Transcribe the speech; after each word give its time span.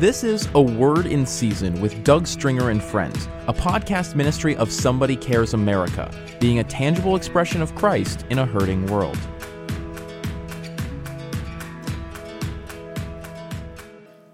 This 0.00 0.24
is 0.24 0.48
A 0.54 0.62
Word 0.62 1.04
in 1.04 1.26
Season 1.26 1.78
with 1.78 2.04
Doug 2.04 2.26
Stringer 2.26 2.70
and 2.70 2.82
Friends, 2.82 3.28
a 3.48 3.52
podcast 3.52 4.14
ministry 4.14 4.56
of 4.56 4.72
Somebody 4.72 5.14
Cares 5.14 5.52
America, 5.52 6.10
being 6.40 6.58
a 6.58 6.64
tangible 6.64 7.16
expression 7.16 7.60
of 7.60 7.74
Christ 7.74 8.24
in 8.30 8.38
a 8.38 8.46
hurting 8.46 8.86
world. 8.86 9.18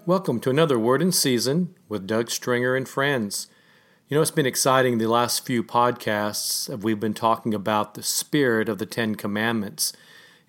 Welcome 0.05 0.39
to 0.39 0.49
another 0.49 0.79
Word 0.79 1.01
in 1.01 1.11
Season 1.11 1.75
with 1.89 2.07
Doug 2.07 2.31
Stringer 2.31 2.73
and 2.73 2.87
Friends. 2.87 3.47
You 4.07 4.15
know, 4.15 4.21
it's 4.21 4.31
been 4.31 4.45
exciting 4.45 4.99
the 4.99 5.07
last 5.07 5.45
few 5.45 5.65
podcasts. 5.65 6.81
We've 6.81 6.97
been 6.97 7.13
talking 7.13 7.53
about 7.53 7.95
the 7.95 8.03
spirit 8.03 8.69
of 8.69 8.77
the 8.77 8.85
Ten 8.85 9.15
Commandments. 9.15 9.91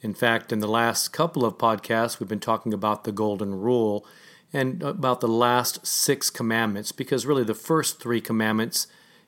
In 0.00 0.14
fact, 0.14 0.52
in 0.52 0.60
the 0.60 0.68
last 0.68 1.08
couple 1.08 1.44
of 1.44 1.58
podcasts, 1.58 2.20
we've 2.20 2.28
been 2.28 2.38
talking 2.38 2.72
about 2.72 3.02
the 3.02 3.10
Golden 3.10 3.56
Rule 3.56 4.06
and 4.52 4.82
about 4.82 5.20
the 5.20 5.28
last 5.28 5.86
six 5.86 6.30
commandments, 6.30 6.92
because 6.92 7.26
really 7.26 7.44
the 7.44 7.54
first 7.54 8.00
three 8.00 8.20
commandments 8.20 8.86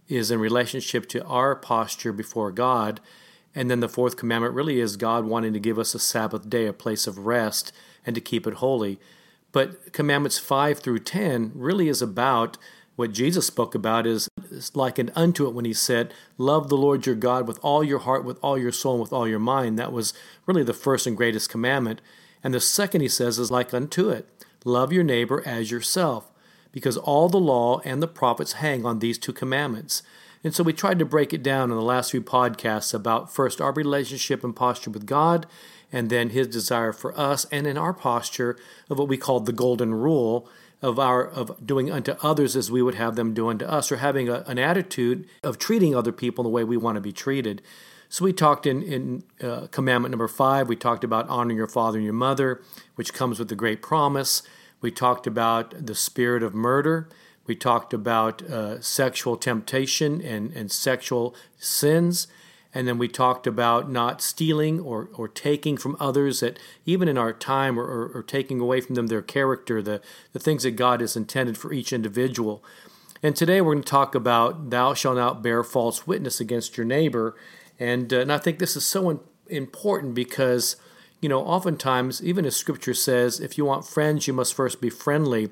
is 0.09 0.31
in 0.31 0.41
relationship 0.41 1.09
to 1.09 1.25
our 1.25 1.55
posture 1.55 2.13
before 2.13 2.51
God. 2.51 3.01
And 3.55 3.71
then 3.71 3.81
the 3.81 3.89
fourth 3.89 4.17
commandment 4.17 4.55
really 4.55 4.81
is 4.81 4.97
God 4.97 5.25
wanting 5.25 5.53
to 5.53 5.61
give 5.61 5.79
us 5.79 5.95
a 5.95 5.99
Sabbath 5.99 6.49
day, 6.49 6.67
a 6.67 6.73
place 6.73 7.07
of 7.07 7.27
rest, 7.27 7.73
and 8.07 8.15
to 8.15 8.21
keep 8.21 8.47
it 8.47 8.55
holy. 8.55 8.99
But 9.53 9.93
commandments 9.93 10.39
5 10.39 10.79
through 10.79 11.01
10 11.01 11.53
really 11.55 11.89
is 11.89 12.01
about 12.01 12.57
what 12.97 13.13
Jesus 13.13 13.47
spoke 13.47 13.75
about 13.75 14.07
is, 14.07 14.29
likened 14.75 15.11
unto 15.15 15.47
it 15.47 15.55
when 15.55 15.65
he 15.65 15.73
said, 15.73 16.13
Love 16.37 16.69
the 16.69 16.77
Lord 16.77 17.07
your 17.07 17.15
God 17.15 17.49
with 17.49 17.59
all 17.63 17.83
your 17.83 18.01
heart, 18.01 18.25
with 18.25 18.39
all 18.43 18.59
your 18.59 18.73
soul, 18.73 18.95
and 18.95 19.01
with 19.01 19.13
all 19.13 19.27
your 19.27 19.39
mind. 19.39 19.79
That 19.79 19.93
was 19.93 20.13
really 20.45 20.63
the 20.63 20.75
first 20.75 21.07
and 21.07 21.17
greatest 21.17 21.49
commandment. 21.49 22.03
And 22.45 22.53
the 22.53 22.61
second, 22.61 23.01
he 23.01 23.09
says, 23.09 23.39
is 23.39 23.51
like 23.51 23.73
unto 23.73 24.11
it 24.11 24.29
Love 24.65 24.93
your 24.93 25.05
neighbor 25.05 25.43
as 25.47 25.71
yourself, 25.71 26.31
because 26.73 26.97
all 26.97 27.29
the 27.29 27.39
law 27.39 27.81
and 27.85 28.03
the 28.03 28.09
prophets 28.09 28.55
hang 28.55 28.85
on 28.85 28.99
these 28.99 29.19
two 29.19 29.33
commandments. 29.33 30.03
And 30.43 30.55
so 30.55 30.63
we 30.63 30.73
tried 30.73 30.99
to 30.99 31.05
break 31.05 31.33
it 31.33 31.43
down 31.43 31.71
in 31.71 31.77
the 31.77 31.83
last 31.83 32.11
few 32.11 32.23
podcasts 32.23 32.95
about 32.95 33.33
first 33.33 33.61
our 33.61 33.73
relationship 33.73 34.43
and 34.43 34.57
posture 34.57 34.91
with 34.91 35.07
God, 35.07 35.47
and 35.93 36.09
then 36.09 36.31
his 36.31 36.47
desire 36.47 36.93
for 36.93 37.19
us, 37.19 37.47
and 37.47 37.67
in 37.67 37.77
our 37.77 37.93
posture 37.93 38.57
of 38.89 38.99
what 38.99 39.09
we 39.09 39.17
called 39.17 39.47
the 39.47 39.53
golden 39.53 39.93
rule 39.93 40.49
of 40.83 40.99
our 40.99 41.27
of 41.27 41.67
doing 41.67 41.91
unto 41.91 42.13
others 42.23 42.57
as 42.57 42.71
we 42.71 42.81
would 42.81 42.95
have 42.95 43.15
them 43.17 43.35
do 43.35 43.49
unto 43.49 43.67
us, 43.67 43.93
or 43.93 43.97
having 43.97 44.29
a, 44.29 44.45
an 44.47 44.59
attitude 44.59 45.29
of 45.43 45.59
treating 45.59 45.95
other 45.95 46.13
people 46.13 46.43
the 46.43 46.49
way 46.49 46.65
we 46.65 46.77
want 46.77 46.97
to 46.97 47.03
be 47.03 47.13
treated. 47.13 47.61
So 48.11 48.25
we 48.25 48.33
talked 48.33 48.67
in 48.67 48.83
in 48.83 49.23
uh, 49.41 49.69
commandment 49.69 50.11
number 50.11 50.27
five. 50.27 50.69
We 50.69 50.75
talked 50.75 51.05
about 51.05 51.29
honoring 51.29 51.57
your 51.57 51.69
father 51.69 51.97
and 51.97 52.05
your 52.05 52.13
mother, 52.13 52.61
which 52.97 53.15
comes 53.15 53.39
with 53.39 53.49
the 53.49 53.55
great 53.55 53.83
promise. 53.83 54.43
We 54.81 54.91
talked 54.91 55.29
about 55.29 55.87
the 55.87 55.95
spirit 55.95 56.43
of 56.43 56.53
murder. 56.53 57.09
We 57.47 57.55
talked 57.55 57.95
about 57.95 58.43
uh, 58.43 58.81
sexual 58.81 59.37
temptation 59.37 60.21
and, 60.21 60.53
and 60.53 60.73
sexual 60.73 61.37
sins. 61.57 62.27
And 62.75 62.89
then 62.89 62.99
we 62.99 63.07
talked 63.07 63.47
about 63.47 63.89
not 63.89 64.21
stealing 64.21 64.81
or, 64.81 65.09
or 65.15 65.29
taking 65.29 65.77
from 65.77 65.97
others 66.01 66.41
that 66.41 66.59
even 66.87 67.07
in 67.07 67.17
our 67.17 67.33
time 67.33 67.79
or, 67.79 67.85
or, 67.85 68.09
or, 68.09 68.23
taking 68.23 68.61
away 68.61 68.81
from 68.81 68.95
them 68.95 69.09
their 69.09 69.23
character, 69.23 69.83
the, 69.83 70.01
the 70.33 70.39
things 70.39 70.63
that 70.63 70.73
God 70.73 71.01
has 71.01 71.17
intended 71.17 71.59
for 71.59 71.73
each 71.73 71.93
individual. 71.93 72.63
And 73.23 73.35
today 73.35 73.61
we're 73.61 73.75
going 73.75 73.83
to 73.83 73.91
talk 73.91 74.15
about 74.15 74.71
thou 74.71 74.95
shalt 74.95 75.17
not 75.17 75.43
bear 75.43 75.65
false 75.65 76.07
witness 76.07 76.41
against 76.41 76.77
your 76.77 76.87
neighbor. 76.87 77.37
And, 77.81 78.13
uh, 78.13 78.21
and 78.21 78.33
I 78.33 78.39
think 78.39 78.61
this 78.61 78.77
is 78.77 78.87
so 78.87 79.23
important 79.49 80.15
because, 80.15 80.77
you 81.21 81.29
know, 81.29 81.41
oftentimes, 81.41 82.23
even 82.23 82.47
as 82.47 82.55
scripture 82.55 82.95
says, 82.95 83.41
if 83.41 83.59
you 83.59 83.65
want 83.65 83.87
friends, 83.87 84.29
you 84.29 84.33
must 84.33 84.55
first 84.55 84.81
be 84.81 84.91
friendly. 84.91 85.51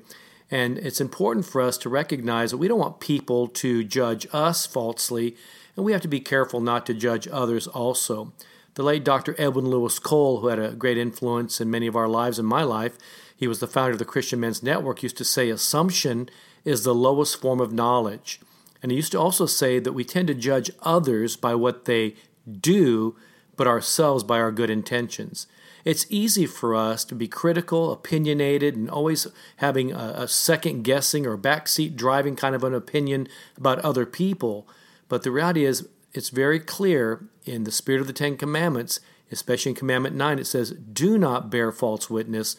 And 0.49 0.77
it's 0.77 1.01
important 1.01 1.45
for 1.45 1.61
us 1.61 1.77
to 1.79 1.89
recognize 1.89 2.51
that 2.51 2.57
we 2.57 2.67
don't 2.67 2.79
want 2.79 3.01
people 3.01 3.47
to 3.47 3.83
judge 3.83 4.25
us 4.31 4.65
falsely 4.65 5.35
and 5.79 5.85
we 5.85 5.93
have 5.93 6.01
to 6.01 6.09
be 6.09 6.19
careful 6.19 6.59
not 6.59 6.85
to 6.85 6.93
judge 6.93 7.25
others 7.31 7.65
also. 7.65 8.33
The 8.73 8.83
late 8.83 9.05
Dr. 9.05 9.33
Edwin 9.37 9.69
Louis 9.69 9.97
Cole, 9.97 10.41
who 10.41 10.47
had 10.47 10.59
a 10.59 10.73
great 10.73 10.97
influence 10.97 11.61
in 11.61 11.71
many 11.71 11.87
of 11.87 11.95
our 11.95 12.09
lives 12.09 12.37
and 12.37 12.45
my 12.45 12.63
life, 12.63 12.97
he 13.33 13.47
was 13.47 13.61
the 13.61 13.67
founder 13.67 13.93
of 13.93 13.99
the 13.99 14.03
Christian 14.03 14.41
Men's 14.41 14.61
Network, 14.61 15.03
used 15.03 15.15
to 15.17 15.23
say 15.23 15.49
assumption 15.49 16.29
is 16.65 16.83
the 16.83 16.93
lowest 16.93 17.39
form 17.39 17.61
of 17.61 17.71
knowledge. 17.71 18.41
And 18.81 18.91
he 18.91 18.95
used 18.95 19.11
to 19.11 19.19
also 19.19 19.45
say 19.45 19.79
that 19.79 19.93
we 19.93 20.03
tend 20.03 20.27
to 20.27 20.33
judge 20.33 20.71
others 20.83 21.35
by 21.35 21.55
what 21.55 21.85
they 21.85 22.15
do, 22.59 23.15
but 23.55 23.67
ourselves 23.67 24.23
by 24.23 24.39
our 24.39 24.51
good 24.51 24.69
intentions. 24.69 25.47
It's 25.85 26.05
easy 26.09 26.45
for 26.45 26.75
us 26.75 27.05
to 27.05 27.15
be 27.15 27.27
critical, 27.27 27.91
opinionated, 27.91 28.75
and 28.75 28.89
always 28.89 29.27
having 29.57 29.91
a, 29.91 30.13
a 30.17 30.27
second 30.27 30.83
guessing 30.83 31.25
or 31.25 31.37
backseat 31.37 31.95
driving 31.95 32.35
kind 32.35 32.55
of 32.55 32.63
an 32.63 32.73
opinion 32.73 33.27
about 33.57 33.79
other 33.79 34.05
people. 34.05 34.67
But 35.07 35.23
the 35.23 35.31
reality 35.31 35.65
is, 35.65 35.87
it's 36.13 36.29
very 36.29 36.59
clear 36.59 37.25
in 37.45 37.63
the 37.63 37.71
spirit 37.71 38.01
of 38.01 38.07
the 38.07 38.13
Ten 38.13 38.35
Commandments, 38.35 38.99
especially 39.31 39.71
in 39.71 39.75
Commandment 39.75 40.15
9, 40.15 40.39
it 40.39 40.47
says, 40.47 40.71
Do 40.71 41.17
not 41.17 41.49
bear 41.49 41.71
false 41.71 42.09
witness. 42.09 42.57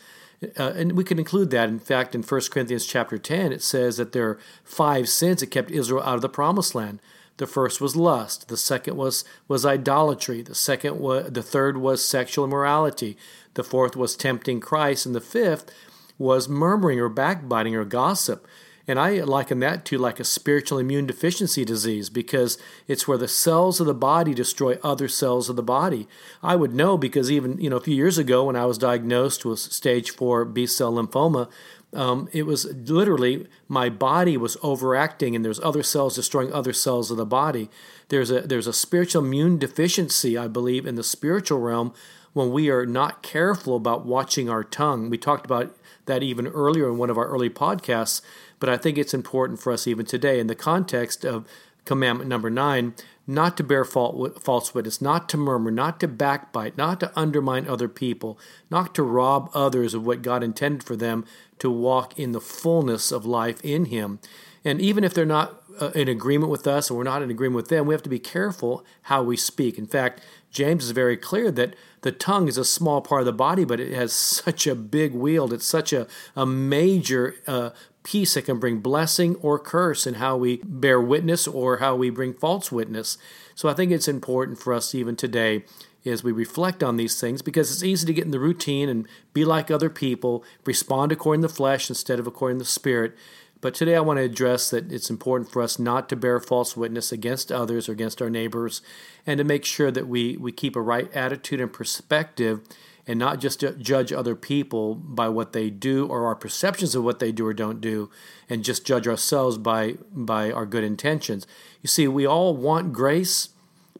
Uh, 0.59 0.73
and 0.75 0.93
we 0.93 1.05
can 1.05 1.19
include 1.19 1.51
that. 1.51 1.69
In 1.69 1.79
fact, 1.79 2.15
in 2.15 2.23
1 2.23 2.41
Corinthians 2.51 2.87
chapter 2.87 3.19
10, 3.19 3.53
it 3.53 3.63
says 3.63 3.99
that 3.99 4.13
there 4.13 4.29
are 4.29 4.39
five 4.65 5.09
sins 5.09 5.41
that 5.41 5.49
kept 5.49 5.71
Israel 5.71 6.03
out 6.03 6.15
of 6.15 6.23
the 6.23 6.29
promised 6.29 6.75
land. 6.75 7.01
The 7.37 7.47
first 7.47 7.81
was 7.81 7.97
lust. 7.97 8.49
The 8.49 8.57
second 8.57 8.97
was, 8.97 9.25
was 9.49 9.65
idolatry. 9.65 10.43
The 10.43 10.55
second 10.55 11.01
the 11.33 11.43
third 11.43 11.77
was 11.79 12.05
sexual 12.05 12.45
immorality. 12.45 13.17
The 13.55 13.65
fourth 13.65 13.97
was 13.97 14.17
tempting 14.17 14.61
Christ. 14.61 15.07
And 15.07 15.15
the 15.15 15.21
fifth 15.21 15.71
was 16.19 16.49
murmuring 16.49 17.01
or 17.01 17.09
backbiting 17.09 17.75
or 17.75 17.85
gossip. 17.85 18.47
And 18.87 18.99
I 18.99 19.21
liken 19.21 19.61
that 19.61 19.85
to 19.87 19.99
like 19.99 20.19
a 20.19 20.25
spiritual 20.25 20.79
immune 20.79 21.07
deficiency 21.07 21.65
disease 21.65 22.11
because 22.11 22.59
it's 22.89 23.07
where 23.07 23.19
the 23.19 23.29
cells 23.29 23.81
of 23.81 23.87
the 23.87 23.95
body 23.95 24.35
destroy 24.35 24.79
other 24.83 25.09
cells 25.09 25.49
of 25.49 25.57
the 25.57 25.63
body. 25.63 26.09
I 26.43 26.57
would 26.57 26.75
know 26.75 26.99
because 26.99 27.31
even, 27.31 27.61
you 27.61 27.71
know, 27.71 27.77
a 27.77 27.81
few 27.81 27.95
years 27.95 28.19
ago 28.19 28.45
when 28.45 28.57
I 28.57 28.67
was 28.67 28.79
diagnosed 28.79 29.45
with 29.45 29.59
stage 29.59 30.11
4 30.11 30.45
B 30.45 30.67
cell 30.67 30.93
lymphoma, 30.93 31.49
um, 31.93 32.29
it 32.33 32.45
was 32.45 32.67
literally 32.67 33.47
my 33.69 33.89
body 33.89 34.37
was 34.37 34.57
overacting 34.63 35.35
and 35.35 35.45
there's 35.45 35.61
other 35.61 35.83
cells 35.83 36.15
destroying 36.15 36.53
other 36.53 36.73
cells 36.73 37.11
of 37.11 37.17
the 37.17 37.27
body. 37.27 37.69
There's 38.09 38.31
a 38.31 38.43
there's 38.43 38.69
a 38.69 38.73
spiritual 38.73 39.25
immune 39.25 39.59
deficiency, 39.59 40.39
I 40.39 40.47
believe, 40.47 40.87
in 40.87 40.95
the 40.95 41.03
spiritual 41.03 41.59
realm 41.59 41.93
when 42.33 42.53
we 42.53 42.71
are 42.71 42.87
not 42.87 43.23
careful 43.23 43.77
about 43.77 44.07
watching 44.07 44.49
our 44.49 44.65
tongue. 44.65 45.11
We 45.11 45.19
talked 45.19 45.45
about 45.45 45.77
that 46.07 46.23
even 46.23 46.47
earlier 46.47 46.89
in 46.89 46.99
one 46.99 47.11
of 47.11 47.19
our 47.19 47.27
early 47.27 47.51
podcasts 47.51 48.23
but 48.61 48.69
I 48.69 48.77
think 48.77 48.99
it's 48.99 49.15
important 49.15 49.59
for 49.59 49.73
us 49.73 49.89
even 49.89 50.07
today 50.07 50.39
in 50.39 50.47
the 50.47 50.55
context 50.55 51.25
of 51.25 51.49
commandment 51.85 52.29
number 52.29 52.51
nine 52.51 52.95
not 53.27 53.57
to 53.57 53.63
bear 53.63 53.85
false 53.85 54.75
witness, 54.75 55.01
not 55.01 55.29
to 55.29 55.37
murmur, 55.37 55.71
not 55.71 56.01
to 56.01 56.09
backbite, 56.09 56.77
not 56.77 56.99
to 56.99 57.13
undermine 57.15 57.69
other 57.69 57.87
people, 57.87 58.37
not 58.71 58.93
to 58.93 59.05
rob 59.05 59.49
others 59.55 59.95
of 59.95 60.05
what 60.05 60.21
God 60.21 60.43
intended 60.43 60.83
for 60.83 60.97
them 60.97 61.25
to 61.61 61.71
walk 61.71 62.19
in 62.19 62.33
the 62.33 62.41
fullness 62.41 63.13
of 63.13 63.25
life 63.25 63.61
in 63.65 63.85
Him. 63.85 64.19
And 64.65 64.81
even 64.81 65.05
if 65.05 65.15
they're 65.15 65.25
not 65.25 65.63
uh, 65.81 65.91
in 65.95 66.09
agreement 66.09 66.51
with 66.51 66.67
us 66.67 66.91
and 66.91 66.97
we're 66.97 67.05
not 67.05 67.23
in 67.23 67.31
agreement 67.31 67.57
with 67.57 67.69
them, 67.69 67.87
we 67.87 67.95
have 67.95 68.03
to 68.03 68.11
be 68.11 68.19
careful 68.19 68.85
how 69.03 69.23
we 69.23 69.37
speak. 69.37 69.79
In 69.79 69.87
fact, 69.87 70.21
James 70.51 70.85
is 70.85 70.91
very 70.91 71.17
clear 71.17 71.51
that 71.51 71.75
the 72.03 72.13
tongue 72.13 72.49
is 72.49 72.59
a 72.59 72.65
small 72.65 73.01
part 73.01 73.23
of 73.23 73.27
the 73.27 73.33
body, 73.33 73.65
but 73.65 73.81
it 73.81 73.93
has 73.93 74.13
such 74.45 74.67
a 74.67 74.75
big 74.75 75.15
wield. 75.15 75.53
It's 75.53 75.67
such 75.67 75.93
a, 75.93 76.07
a 76.35 76.47
major 76.47 77.37
uh, 77.47 77.71
piece 78.03 78.35
that 78.35 78.47
can 78.47 78.59
bring 78.59 78.79
blessing 78.79 79.37
or 79.37 79.59
curse 79.59 80.07
in 80.07 80.15
how 80.15 80.37
we 80.37 80.61
bear 80.65 81.01
witness 81.01 81.47
or 81.47 81.79
how 81.79 81.95
we 81.95 82.11
bring 82.11 82.33
false 82.33 82.73
witness. 82.73 83.19
So 83.55 83.69
I 83.69 83.75
think 83.75 83.93
it's 83.93 84.09
important 84.09 84.59
for 84.59 84.73
us 84.73 84.95
even 84.95 85.17
today 85.17 85.65
as 86.07 86.25
we 86.25 86.33
reflect 86.33 86.83
on 86.83 86.97
these 86.97 87.21
things 87.21 87.43
because 87.43 87.71
it's 87.71 87.83
easy 87.83 88.07
to 88.07 88.15
get 88.15 88.25
in 88.25 88.31
the 88.31 88.41
routine 88.41 88.89
and 88.89 89.07
be 89.35 89.45
like 89.45 89.71
other 89.71 89.91
people, 89.91 90.43
respond 90.65 91.13
according 91.13 91.43
to 91.43 91.49
the 91.49 91.55
flesh 91.55 91.91
instead 91.91 92.19
of 92.19 92.27
according 92.27 92.59
to 92.59 92.65
the 92.65 92.71
spirit. 92.71 93.15
But 93.61 93.75
today 93.75 93.95
I 93.95 94.01
want 94.01 94.19
to 94.19 94.25
address 94.25 94.71
that 94.71 94.91
it's 94.91 95.11
important 95.11 95.51
for 95.51 95.61
us 95.61 95.79
not 95.79 96.09
to 96.09 96.17
bear 96.17 96.41
false 96.41 96.77
witness 96.77 97.13
against 97.13 97.53
others 97.53 97.89
or 97.89 97.93
against 97.93 98.23
our 98.23 98.31
neighbors 98.31 98.81
and 99.27 99.39
to 99.39 99.45
make 99.45 99.65
sure 99.65 99.91
that 99.91 100.09
we, 100.09 100.37
we 100.39 100.51
keep 100.51 100.77
a 100.77 100.81
right 100.81 101.13
attitude 101.15 101.61
and 101.61 101.73
perspective 101.73 102.61
and 103.07 103.19
not 103.19 103.41
just 103.41 103.65
judge 103.79 104.13
other 104.13 104.37
people 104.37 104.95
by 104.95 105.29
what 105.29 105.53
they 105.53 105.69
do 105.69 106.07
or 106.07 106.27
our 106.27 106.35
perceptions 106.35 106.95
of 106.95 107.03
what 107.03 107.19
they 107.19 107.33
do 107.33 107.47
or 107.47 107.53
don't 107.53 107.81
do 107.81 108.11
and 108.49 108.65
just 108.65 108.87
judge 108.87 109.09
ourselves 109.09 109.59
by 109.59 109.97
by 110.13 110.53
our 110.53 110.67
good 110.67 110.85
intentions. 110.85 111.47
You 111.83 111.89
see, 111.89 112.07
we 112.07 112.25
all 112.27 112.55
want 112.55 112.93
grace, 112.93 113.51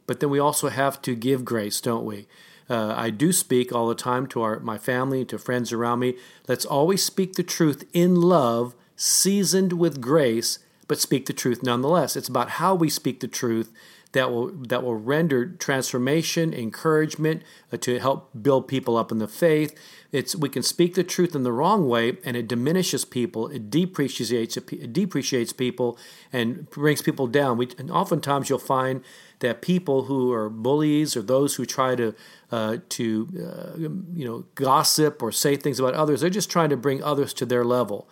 but 0.07 0.21
then 0.21 0.31
we 0.31 0.39
also 0.39 0.69
have 0.69 1.03
to 1.03 1.15
give 1.15 1.45
grace, 1.45 1.81
don't 1.81 2.05
we? 2.05 2.29
Uh, 2.69 2.95
I 2.97 3.11
do 3.11 3.33
speak 3.33 3.73
all 3.73 3.89
the 3.89 3.97
time 3.97 4.29
to 4.29 4.43
our 4.43 4.61
my 4.61 4.79
family, 4.79 5.25
to 5.25 5.39
friends 5.39 5.73
around 5.73 5.99
me. 5.99 6.17
Let's 6.47 6.65
always 6.65 7.03
speak 7.03 7.33
the 7.33 7.43
truth 7.43 7.85
in 7.93 8.15
love, 8.15 8.77
seasoned 9.01 9.73
with 9.73 9.99
grace, 9.99 10.59
but 10.87 11.01
speak 11.01 11.25
the 11.25 11.33
truth 11.33 11.63
nonetheless. 11.63 12.17
It's 12.17 12.29
about 12.29 12.51
how 12.51 12.75
we 12.75 12.91
speak 12.91 13.21
the 13.21 13.29
truth 13.29 13.73
that 14.13 14.31
will 14.31 14.49
that 14.49 14.83
will 14.83 14.97
render 14.97 15.47
transformation, 15.47 16.53
encouragement 16.53 17.43
uh, 17.73 17.79
to 17.79 17.99
help 17.99 18.31
build 18.43 18.69
people 18.69 18.99
up 18.99 19.11
in 19.11 19.19
the 19.19 19.29
faith. 19.29 19.75
It's 20.13 20.37
we 20.37 20.51
can 20.51 20.63
speak 20.63 20.97
the 20.97 21.05
truth 21.05 21.35
in 21.35 21.45
the 21.45 21.53
wrong 21.53 21.89
way, 21.89 22.19
and 22.25 22.37
it 22.37 22.47
diminishes 22.47 23.07
people. 23.07 23.49
It 23.49 23.71
depreciates 23.71 24.57
it 24.59 24.93
depreciates 24.93 25.55
people 25.55 25.97
and 26.31 26.69
brings 26.69 27.01
people 27.01 27.27
down. 27.27 27.57
We 27.57 27.69
and 27.79 27.91
oftentimes 27.91 28.51
you'll 28.51 28.59
find 28.59 29.03
that 29.39 29.63
people 29.63 30.05
who 30.05 30.33
are 30.33 30.51
bullies 30.51 31.17
or 31.17 31.23
those 31.23 31.55
who 31.55 31.65
try 31.65 31.95
to 31.95 32.15
uh, 32.51 32.79
to 32.91 33.29
uh, 33.39 33.79
you 33.79 34.27
know 34.27 34.45
gossip 34.57 35.23
or 35.23 35.33
say 35.33 35.57
things 35.57 35.81
about 35.81 35.95
others, 35.95 36.21
they're 36.21 36.29
just 36.29 36.51
trying 36.51 36.69
to 36.69 36.77
bring 36.77 37.03
others 37.03 37.33
to 37.35 37.47
their 37.47 37.65
level. 37.65 38.11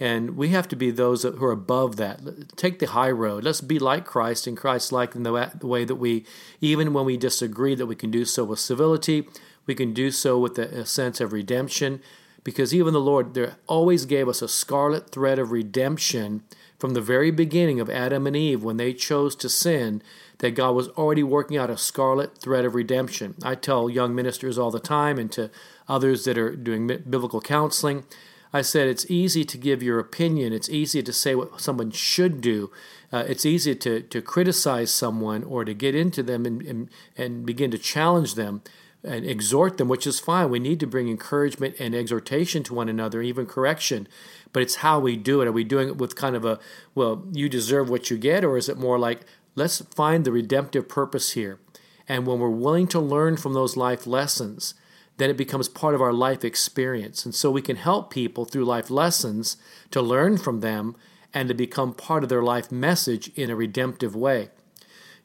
And 0.00 0.36
we 0.36 0.50
have 0.50 0.68
to 0.68 0.76
be 0.76 0.90
those 0.90 1.24
who 1.24 1.44
are 1.44 1.50
above 1.50 1.96
that. 1.96 2.56
Take 2.56 2.78
the 2.78 2.86
high 2.86 3.10
road. 3.10 3.42
Let's 3.42 3.60
be 3.60 3.80
like 3.80 4.04
Christ 4.04 4.46
and 4.46 4.56
Christ 4.56 4.92
like 4.92 5.16
in 5.16 5.24
the 5.24 5.50
way 5.62 5.84
that 5.84 5.96
we, 5.96 6.24
even 6.60 6.92
when 6.92 7.04
we 7.04 7.16
disagree, 7.16 7.74
that 7.74 7.86
we 7.86 7.96
can 7.96 8.10
do 8.10 8.24
so 8.24 8.44
with 8.44 8.60
civility. 8.60 9.28
We 9.66 9.74
can 9.74 9.92
do 9.92 10.10
so 10.12 10.38
with 10.38 10.56
a 10.58 10.86
sense 10.86 11.20
of 11.20 11.32
redemption. 11.32 12.00
Because 12.44 12.72
even 12.72 12.94
the 12.94 13.00
Lord 13.00 13.34
there 13.34 13.56
always 13.66 14.06
gave 14.06 14.28
us 14.28 14.40
a 14.40 14.48
scarlet 14.48 15.10
thread 15.10 15.38
of 15.40 15.50
redemption 15.50 16.44
from 16.78 16.94
the 16.94 17.00
very 17.00 17.32
beginning 17.32 17.80
of 17.80 17.90
Adam 17.90 18.26
and 18.26 18.36
Eve 18.36 18.62
when 18.62 18.76
they 18.76 18.92
chose 18.94 19.34
to 19.34 19.48
sin, 19.48 20.00
that 20.38 20.52
God 20.52 20.76
was 20.76 20.88
already 20.90 21.24
working 21.24 21.56
out 21.56 21.70
a 21.70 21.76
scarlet 21.76 22.38
thread 22.38 22.64
of 22.64 22.76
redemption. 22.76 23.34
I 23.42 23.56
tell 23.56 23.90
young 23.90 24.14
ministers 24.14 24.56
all 24.56 24.70
the 24.70 24.78
time 24.78 25.18
and 25.18 25.30
to 25.32 25.50
others 25.88 26.24
that 26.24 26.38
are 26.38 26.54
doing 26.54 26.86
biblical 26.86 27.40
counseling 27.40 28.04
I 28.52 28.62
said 28.62 28.88
it's 28.88 29.10
easy 29.10 29.44
to 29.44 29.58
give 29.58 29.82
your 29.82 29.98
opinion. 29.98 30.52
It's 30.52 30.70
easy 30.70 31.02
to 31.02 31.12
say 31.12 31.34
what 31.34 31.60
someone 31.60 31.90
should 31.90 32.40
do. 32.40 32.70
Uh, 33.12 33.24
it's 33.28 33.46
easy 33.46 33.74
to, 33.74 34.00
to 34.00 34.22
criticize 34.22 34.92
someone 34.92 35.44
or 35.44 35.64
to 35.64 35.74
get 35.74 35.94
into 35.94 36.22
them 36.22 36.46
and, 36.46 36.62
and, 36.62 36.90
and 37.16 37.46
begin 37.46 37.70
to 37.70 37.78
challenge 37.78 38.34
them 38.34 38.62
and 39.04 39.24
exhort 39.24 39.78
them, 39.78 39.88
which 39.88 40.06
is 40.06 40.18
fine. 40.18 40.50
We 40.50 40.58
need 40.58 40.80
to 40.80 40.86
bring 40.86 41.08
encouragement 41.08 41.76
and 41.78 41.94
exhortation 41.94 42.62
to 42.64 42.74
one 42.74 42.88
another, 42.88 43.22
even 43.22 43.46
correction. 43.46 44.08
But 44.52 44.62
it's 44.62 44.76
how 44.76 44.98
we 44.98 45.16
do 45.16 45.40
it. 45.40 45.48
Are 45.48 45.52
we 45.52 45.64
doing 45.64 45.88
it 45.88 45.98
with 45.98 46.16
kind 46.16 46.34
of 46.34 46.44
a, 46.44 46.58
well, 46.94 47.24
you 47.32 47.48
deserve 47.48 47.88
what 47.88 48.10
you 48.10 48.18
get? 48.18 48.44
Or 48.44 48.56
is 48.56 48.68
it 48.68 48.78
more 48.78 48.98
like, 48.98 49.20
let's 49.54 49.80
find 49.94 50.24
the 50.24 50.32
redemptive 50.32 50.88
purpose 50.88 51.32
here? 51.32 51.60
And 52.08 52.26
when 52.26 52.38
we're 52.38 52.48
willing 52.48 52.88
to 52.88 53.00
learn 53.00 53.36
from 53.36 53.52
those 53.52 53.76
life 53.76 54.06
lessons, 54.06 54.74
then 55.18 55.30
it 55.30 55.36
becomes 55.36 55.68
part 55.68 55.94
of 55.94 56.00
our 56.00 56.12
life 56.12 56.44
experience. 56.44 57.24
And 57.24 57.34
so 57.34 57.50
we 57.50 57.62
can 57.62 57.76
help 57.76 58.10
people 58.10 58.44
through 58.44 58.64
life 58.64 58.90
lessons 58.90 59.56
to 59.90 60.00
learn 60.00 60.38
from 60.38 60.60
them 60.60 60.96
and 61.34 61.48
to 61.48 61.54
become 61.54 61.92
part 61.92 62.22
of 62.22 62.28
their 62.28 62.42
life 62.42 62.72
message 62.72 63.28
in 63.34 63.50
a 63.50 63.56
redemptive 63.56 64.16
way. 64.16 64.48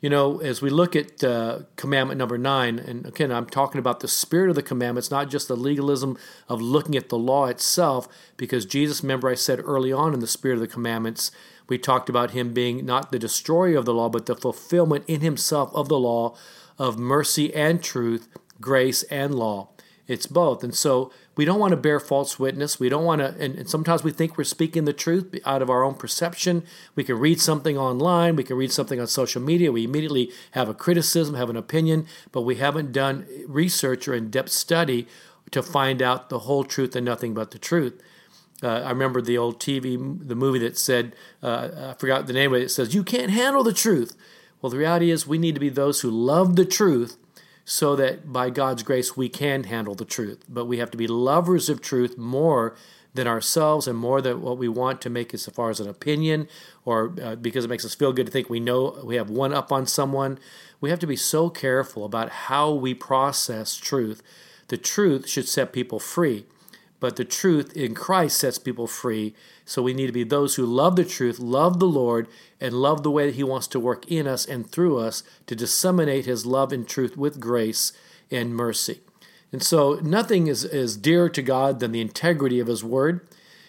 You 0.02 0.10
know, 0.10 0.40
as 0.40 0.62
we 0.62 0.70
look 0.70 0.98
at 0.98 1.24
uh, 1.24 1.60
commandment 1.78 2.18
number 2.18 2.38
nine, 2.38 2.78
and 2.78 3.06
again, 3.06 3.32
I'm 3.32 3.46
talking 3.46 3.80
about 3.80 4.02
the 4.02 4.10
spirit 4.10 4.50
of 4.50 4.56
the 4.56 4.62
commandments, 4.62 5.10
not 5.10 5.30
just 5.30 5.48
the 5.48 5.56
legalism 5.56 6.18
of 6.50 6.62
looking 6.62 6.98
at 6.98 7.08
the 7.08 7.18
law 7.18 7.46
itself, 7.46 8.10
because 8.36 8.66
Jesus, 8.66 9.02
remember, 9.02 9.30
I 9.30 9.36
said 9.36 9.62
early 9.64 9.94
on 9.94 10.14
in 10.14 10.20
the 10.20 10.28
spirit 10.28 10.56
of 10.56 10.60
the 10.60 10.68
commandments, 10.68 11.32
we 11.70 11.78
talked 11.78 12.10
about 12.10 12.32
him 12.32 12.52
being 12.52 12.86
not 12.86 13.14
the 13.14 13.20
destroyer 13.20 13.78
of 13.78 13.86
the 13.86 13.94
law, 13.94 14.10
but 14.10 14.26
the 14.26 14.36
fulfillment 14.36 15.06
in 15.08 15.22
himself 15.22 15.74
of 15.74 15.88
the 15.88 16.00
law 16.00 16.36
of 16.78 17.00
mercy 17.00 17.54
and 17.54 17.82
truth, 17.82 18.28
grace 18.60 19.04
and 19.04 19.34
law. 19.34 19.70
It's 20.06 20.26
both. 20.26 20.64
And 20.64 20.76
so 20.76 21.12
we 21.38 21.46
don't 21.46 21.60
want 21.60 21.72
to 21.72 21.78
bear 21.78 22.00
false 22.00 22.38
witness. 22.38 22.80
We 22.80 22.90
don't 22.90 23.06
want 23.06 23.20
to, 23.20 23.28
and, 23.40 23.56
and, 23.56 23.70
sometimes 23.70 24.04
we 24.04 24.12
think 24.12 24.38
we're 24.38 24.44
speaking 24.44 24.84
the 24.84 24.92
truth 24.92 25.34
out 25.46 25.62
of 25.62 25.70
our 25.70 25.84
own 25.84 25.96
perception. 25.96 26.64
We 26.94 27.06
can 27.06 27.18
read 27.18 27.40
something 27.40 27.78
online, 27.78 28.36
we 28.36 28.44
can 28.44 28.58
read 28.58 28.72
something 28.72 29.00
on 29.00 29.08
social 29.08 29.42
media. 29.42 29.72
We 29.72 29.86
immediately 29.86 30.32
have 30.52 30.68
a 30.68 30.74
criticism, 30.74 31.36
have 31.36 31.50
an 31.50 31.56
opinion, 31.56 32.06
but 32.34 32.42
we 32.42 32.56
haven't 32.56 32.92
done 32.92 33.26
research 33.48 34.08
or 34.08 34.14
in 34.14 34.30
depth 34.30 34.52
study 34.52 35.08
to 35.52 35.64
find 35.64 36.02
out 36.02 36.30
the 36.30 36.40
whole 36.40 36.66
truth 36.66 36.96
and 36.96 37.06
nothing 37.06 37.34
but 37.34 37.52
the 37.52 37.60
truth. 37.60 38.02
Uh, 38.62 38.82
I 38.82 38.90
remember 38.90 39.22
the 39.22 39.38
old 39.38 39.60
TV, 39.60 39.98
the 40.28 40.36
movie 40.36 40.60
that 40.60 40.78
said, 40.78 41.16
uh, 41.42 41.92
I 41.92 41.94
forgot 42.00 42.28
the 42.28 42.34
name 42.34 42.54
of 42.54 42.62
it, 42.62 42.66
it 42.66 42.70
says, 42.70 42.94
You 42.94 43.04
can't 43.04 43.32
handle 43.32 43.64
the 43.64 43.74
truth. 43.74 44.16
Well, 44.62 44.70
the 44.70 44.78
reality 44.78 45.12
is 45.12 45.28
we 45.28 45.38
need 45.38 45.56
to 45.56 45.62
be 45.62 45.70
those 45.70 46.02
who 46.02 46.10
love 46.10 46.56
the 46.56 46.66
truth 46.66 47.18
so 47.66 47.96
that 47.96 48.32
by 48.32 48.50
God's 48.50 48.84
grace 48.84 49.16
we 49.16 49.30
can 49.30 49.66
handle 49.66 49.96
the 49.96 50.06
truth. 50.06 50.44
But 50.50 50.66
we 50.66 50.78
have 50.78 50.92
to 50.92 50.98
be 50.98 51.08
lovers 51.08 51.70
of 51.70 51.82
truth 51.82 52.18
more 52.18 52.76
than 53.14 53.28
ourselves 53.28 53.88
and 53.88 53.98
more 53.98 54.22
than 54.22 54.42
what 54.42 54.58
we 54.58 54.68
want 54.68 55.02
to 55.02 55.10
make 55.10 55.34
as 55.34 55.46
far 55.46 55.70
as 55.70 55.80
an 55.80 55.88
opinion 55.88 56.48
or 56.84 57.14
uh, 57.22 57.36
because 57.36 57.66
it 57.66 57.70
makes 57.70 57.86
us 57.86 57.94
feel 57.94 58.12
good 58.12 58.26
to 58.26 58.32
think 58.32 58.50
we 58.50 58.60
know 58.60 59.00
we 59.04 59.16
have 59.16 59.30
one 59.30 59.54
up 59.54 59.72
on 59.72 59.86
someone. 59.86 60.40
We 60.82 60.90
have 60.90 61.00
to 61.00 61.08
be 61.08 61.16
so 61.16 61.50
careful 61.50 62.06
about 62.06 62.30
how 62.30 62.72
we 62.74 62.94
process 62.94 63.76
truth. 63.76 64.22
The 64.68 64.78
truth 64.78 65.30
should 65.30 65.48
set 65.48 65.72
people 65.72 66.00
free. 66.00 66.46
But 67.04 67.18
the 67.18 67.26
truth 67.26 67.76
in 67.76 67.96
Christ 67.96 68.38
sets 68.38 68.58
people 68.58 68.88
free. 68.88 69.36
So 69.66 69.82
we 69.82 69.94
need 69.94 70.08
to 70.08 70.14
be 70.14 70.24
those 70.24 70.56
who 70.56 70.66
love 70.66 70.96
the 70.96 71.04
truth, 71.04 71.38
love 71.38 71.80
the 71.80 71.86
Lord, 71.86 72.30
and 72.62 72.74
love 72.74 73.04
the 73.04 73.12
way 73.12 73.26
that 73.26 73.36
He 73.36 73.44
wants 73.44 73.68
to 73.68 73.80
work 73.82 74.10
in 74.10 74.26
us 74.26 74.46
and 74.46 74.72
through 74.72 75.00
us 75.00 75.22
to 75.48 75.54
disseminate 75.54 76.26
His 76.26 76.46
love 76.46 76.72
and 76.72 76.88
truth 76.88 77.18
with 77.18 77.42
grace 77.42 77.92
and 78.32 78.56
mercy. 78.56 79.02
And 79.52 79.62
so 79.62 80.00
nothing 80.02 80.48
is, 80.48 80.64
is 80.64 80.96
dearer 80.96 81.28
to 81.28 81.42
God 81.42 81.82
than 81.82 81.92
the 81.92 82.00
integrity 82.00 82.62
of 82.62 82.68
His 82.68 82.86
Word. 82.86 83.28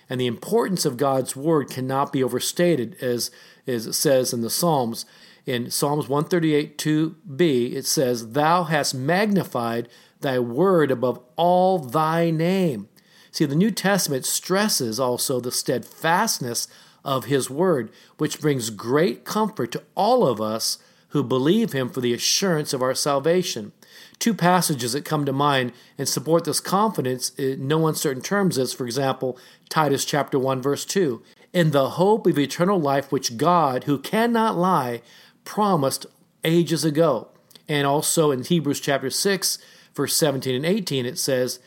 And 0.08 0.20
the 0.20 0.28
importance 0.28 0.84
of 0.84 0.96
God's 0.96 1.34
Word 1.34 1.68
cannot 1.68 2.12
be 2.12 2.22
overstated, 2.22 2.94
as, 3.02 3.32
as 3.66 3.88
it 3.88 3.94
says 3.94 4.32
in 4.32 4.42
the 4.42 4.48
Psalms. 4.48 5.06
In 5.44 5.72
Psalms 5.72 6.08
138 6.08 6.78
2b, 6.78 7.74
it 7.74 7.84
says, 7.84 8.30
Thou 8.30 8.62
hast 8.62 8.94
magnified 8.94 9.88
thy 10.20 10.38
word 10.38 10.92
above 10.92 11.18
all 11.34 11.80
thy 11.80 12.30
name. 12.30 12.88
See, 13.34 13.46
the 13.46 13.56
New 13.56 13.72
Testament 13.72 14.24
stresses 14.24 15.00
also 15.00 15.40
the 15.40 15.50
steadfastness 15.50 16.68
of 17.04 17.24
His 17.24 17.50
Word, 17.50 17.90
which 18.16 18.40
brings 18.40 18.70
great 18.70 19.24
comfort 19.24 19.72
to 19.72 19.82
all 19.96 20.24
of 20.24 20.40
us 20.40 20.78
who 21.08 21.24
believe 21.24 21.72
Him 21.72 21.88
for 21.88 22.00
the 22.00 22.14
assurance 22.14 22.72
of 22.72 22.80
our 22.80 22.94
salvation. 22.94 23.72
Two 24.20 24.34
passages 24.34 24.92
that 24.92 25.04
come 25.04 25.24
to 25.24 25.32
mind 25.32 25.72
and 25.98 26.08
support 26.08 26.44
this 26.44 26.60
confidence 26.60 27.30
in 27.30 27.66
no 27.66 27.88
uncertain 27.88 28.22
terms 28.22 28.56
is, 28.56 28.72
for 28.72 28.86
example, 28.86 29.36
Titus 29.68 30.04
chapter 30.04 30.38
1, 30.38 30.62
verse 30.62 30.84
2. 30.84 31.20
In 31.52 31.72
the 31.72 31.90
hope 31.90 32.28
of 32.28 32.38
eternal 32.38 32.80
life 32.80 33.10
which 33.10 33.36
God, 33.36 33.82
who 33.82 33.98
cannot 33.98 34.56
lie, 34.56 35.02
promised 35.44 36.06
ages 36.44 36.84
ago. 36.84 37.26
And 37.68 37.84
also 37.84 38.30
in 38.30 38.44
Hebrews 38.44 38.78
chapter 38.78 39.10
6, 39.10 39.58
verse 39.92 40.14
17 40.14 40.54
and 40.54 40.64
18, 40.64 41.04
it 41.04 41.18
says, 41.18 41.58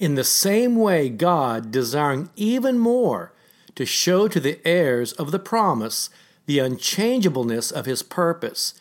in 0.00 0.14
the 0.14 0.24
same 0.24 0.76
way, 0.76 1.10
God, 1.10 1.70
desiring 1.70 2.30
even 2.34 2.78
more 2.78 3.32
to 3.74 3.84
show 3.84 4.26
to 4.28 4.40
the 4.40 4.58
heirs 4.66 5.12
of 5.12 5.30
the 5.30 5.38
promise 5.38 6.08
the 6.46 6.58
unchangeableness 6.58 7.70
of 7.70 7.84
his 7.84 8.02
purpose, 8.02 8.74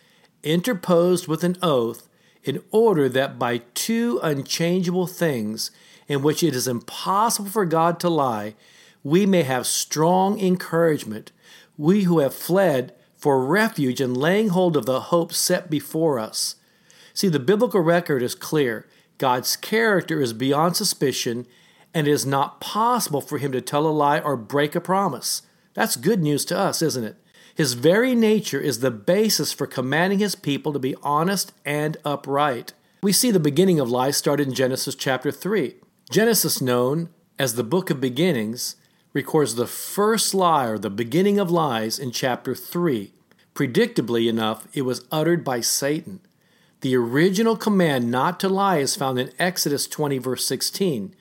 interposed 0.43 1.27
with 1.27 1.43
an 1.43 1.57
oath 1.61 2.07
in 2.43 2.63
order 2.71 3.09
that 3.09 3.37
by 3.37 3.57
two 3.73 4.19
unchangeable 4.23 5.05
things, 5.05 5.71
in 6.07 6.23
which 6.23 6.41
it 6.41 6.55
is 6.55 6.67
impossible 6.67 7.49
for 7.49 7.65
God 7.65 7.99
to 7.99 8.09
lie, 8.09 8.55
we 9.03 9.25
may 9.25 9.43
have 9.43 9.67
strong 9.67 10.39
encouragement, 10.39 11.31
we 11.77 12.03
who 12.03 12.19
have 12.19 12.33
fled 12.33 12.93
for 13.17 13.45
refuge 13.45 13.99
and 13.99 14.15
laying 14.15 14.49
hold 14.49 14.77
of 14.77 14.85
the 14.85 15.01
hope 15.01 15.33
set 15.33 15.69
before 15.69 16.17
us. 16.17 16.55
See, 17.13 17.27
the 17.27 17.39
biblical 17.39 17.81
record 17.81 18.23
is 18.23 18.33
clear. 18.35 18.87
God's 19.19 19.55
character 19.55 20.21
is 20.21 20.33
beyond 20.33 20.75
suspicion, 20.75 21.45
and 21.93 22.07
it 22.07 22.11
is 22.11 22.25
not 22.25 22.59
possible 22.59 23.21
for 23.21 23.37
him 23.37 23.51
to 23.51 23.61
tell 23.61 23.85
a 23.85 23.89
lie 23.89 24.19
or 24.19 24.35
break 24.35 24.73
a 24.75 24.81
promise. 24.81 25.43
That's 25.75 25.95
good 25.95 26.21
news 26.21 26.45
to 26.45 26.57
us, 26.57 26.81
isn't 26.81 27.03
it? 27.03 27.17
His 27.53 27.73
very 27.73 28.15
nature 28.15 28.59
is 28.61 28.79
the 28.79 28.89
basis 28.89 29.51
for 29.51 29.67
commanding 29.67 30.19
his 30.19 30.33
people 30.33 30.71
to 30.71 30.79
be 30.79 30.95
honest 31.03 31.51
and 31.65 31.97
upright. 32.05 32.73
We 33.03 33.11
see 33.11 33.31
the 33.31 33.39
beginning 33.39 33.79
of 33.79 33.89
lies 33.89 34.15
started 34.15 34.47
in 34.47 34.53
Genesis 34.53 34.95
chapter 34.95 35.31
3. 35.31 35.75
Genesis, 36.09 36.61
known 36.61 37.09
as 37.37 37.55
the 37.55 37.63
book 37.63 37.89
of 37.89 37.99
beginnings, 37.99 38.77
records 39.11 39.55
the 39.55 39.67
first 39.67 40.33
lie 40.33 40.67
or 40.67 40.77
the 40.77 40.89
beginning 40.89 41.39
of 41.39 41.51
lies 41.51 41.99
in 41.99 42.11
chapter 42.11 42.55
3. 42.55 43.11
Predictably 43.53 44.29
enough, 44.29 44.67
it 44.73 44.83
was 44.83 45.05
uttered 45.11 45.43
by 45.43 45.59
Satan. 45.59 46.21
The 46.81 46.95
original 46.95 47.57
command 47.57 48.09
not 48.09 48.39
to 48.39 48.49
lie 48.49 48.77
is 48.77 48.95
found 48.95 49.19
in 49.19 49.31
Exodus 49.37 49.85
20, 49.85 50.17
verse 50.17 50.45
16. 50.45 51.13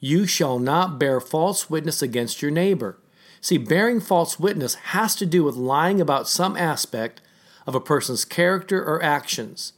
You 0.00 0.26
shall 0.26 0.58
not 0.58 0.98
bear 0.98 1.20
false 1.20 1.70
witness 1.70 2.02
against 2.02 2.42
your 2.42 2.50
neighbor. 2.50 2.98
See, 3.40 3.56
bearing 3.56 4.00
false 4.00 4.38
witness 4.38 4.74
has 4.74 5.14
to 5.16 5.26
do 5.26 5.44
with 5.44 5.56
lying 5.56 6.00
about 6.00 6.28
some 6.28 6.56
aspect 6.56 7.20
of 7.66 7.74
a 7.74 7.80
person's 7.80 8.24
character 8.24 8.84
or 8.84 9.02
actions. 9.02 9.72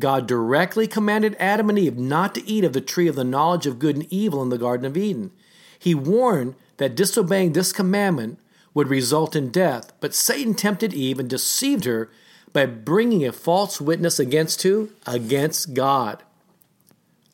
God 0.00 0.26
directly 0.26 0.88
commanded 0.88 1.36
Adam 1.38 1.70
and 1.70 1.78
Eve 1.78 1.96
not 1.96 2.34
to 2.34 2.46
eat 2.48 2.64
of 2.64 2.72
the 2.72 2.80
tree 2.80 3.06
of 3.06 3.14
the 3.14 3.22
knowledge 3.22 3.66
of 3.66 3.78
good 3.78 3.94
and 3.94 4.12
evil 4.12 4.42
in 4.42 4.48
the 4.48 4.58
Garden 4.58 4.86
of 4.86 4.96
Eden. 4.96 5.30
He 5.78 5.94
warned 5.94 6.56
that 6.78 6.96
disobeying 6.96 7.52
this 7.52 7.72
commandment 7.72 8.40
would 8.72 8.88
result 8.88 9.36
in 9.36 9.50
death, 9.50 9.92
but 10.00 10.14
Satan 10.14 10.54
tempted 10.54 10.92
Eve 10.92 11.20
and 11.20 11.30
deceived 11.30 11.84
her 11.84 12.10
By 12.54 12.66
bringing 12.66 13.26
a 13.26 13.32
false 13.32 13.80
witness 13.80 14.18
against 14.18 14.62
who? 14.62 14.92
Against 15.06 15.74
God. 15.74 16.22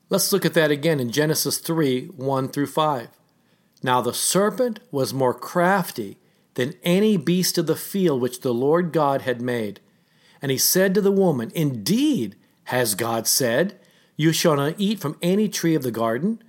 Let's 0.08 0.32
look 0.32 0.44
at 0.46 0.54
that 0.54 0.72
again 0.72 0.98
in 0.98 1.12
Genesis 1.12 1.58
3 1.58 2.06
1 2.06 2.48
through 2.48 2.66
5. 2.66 3.08
Now 3.82 4.00
the 4.00 4.14
serpent 4.14 4.80
was 4.90 5.14
more 5.14 5.34
crafty 5.34 6.18
than 6.54 6.74
any 6.82 7.18
beast 7.18 7.58
of 7.58 7.66
the 7.66 7.76
field 7.76 8.22
which 8.22 8.40
the 8.40 8.54
Lord 8.54 8.92
God 8.92 9.22
had 9.22 9.42
made. 9.42 9.80
And 10.40 10.50
he 10.50 10.58
said 10.58 10.94
to 10.94 11.02
the 11.02 11.12
woman, 11.12 11.52
Indeed, 11.54 12.34
has 12.64 12.94
God 12.94 13.26
said, 13.26 13.78
You 14.16 14.32
shall 14.32 14.56
not 14.56 14.74
eat 14.78 15.00
from 15.00 15.18
any 15.20 15.50
tree 15.50 15.74
of 15.74 15.82
the 15.82 15.90
garden? 15.90 16.42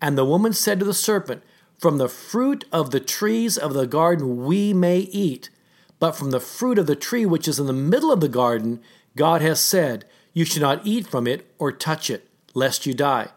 And 0.00 0.16
the 0.16 0.24
woman 0.24 0.52
said 0.52 0.78
to 0.78 0.84
the 0.84 0.94
serpent, 0.94 1.42
From 1.76 1.98
the 1.98 2.08
fruit 2.08 2.66
of 2.70 2.92
the 2.92 3.00
trees 3.00 3.58
of 3.58 3.74
the 3.74 3.86
garden 3.86 4.44
we 4.44 4.72
may 4.72 5.00
eat, 5.00 5.50
but 6.02 6.16
from 6.16 6.32
the 6.32 6.40
fruit 6.40 6.80
of 6.80 6.88
the 6.88 6.96
tree 6.96 7.24
which 7.24 7.46
is 7.46 7.60
in 7.60 7.68
the 7.68 7.72
middle 7.72 8.10
of 8.10 8.20
the 8.20 8.28
garden, 8.28 8.80
God 9.14 9.40
has 9.40 9.60
said, 9.60 10.04
You 10.32 10.44
should 10.44 10.60
not 10.60 10.84
eat 10.84 11.06
from 11.06 11.28
it 11.28 11.46
or 11.60 11.70
touch 11.70 12.10
it, 12.10 12.28
lest 12.54 12.86
you 12.86 12.92
die. 12.92 13.28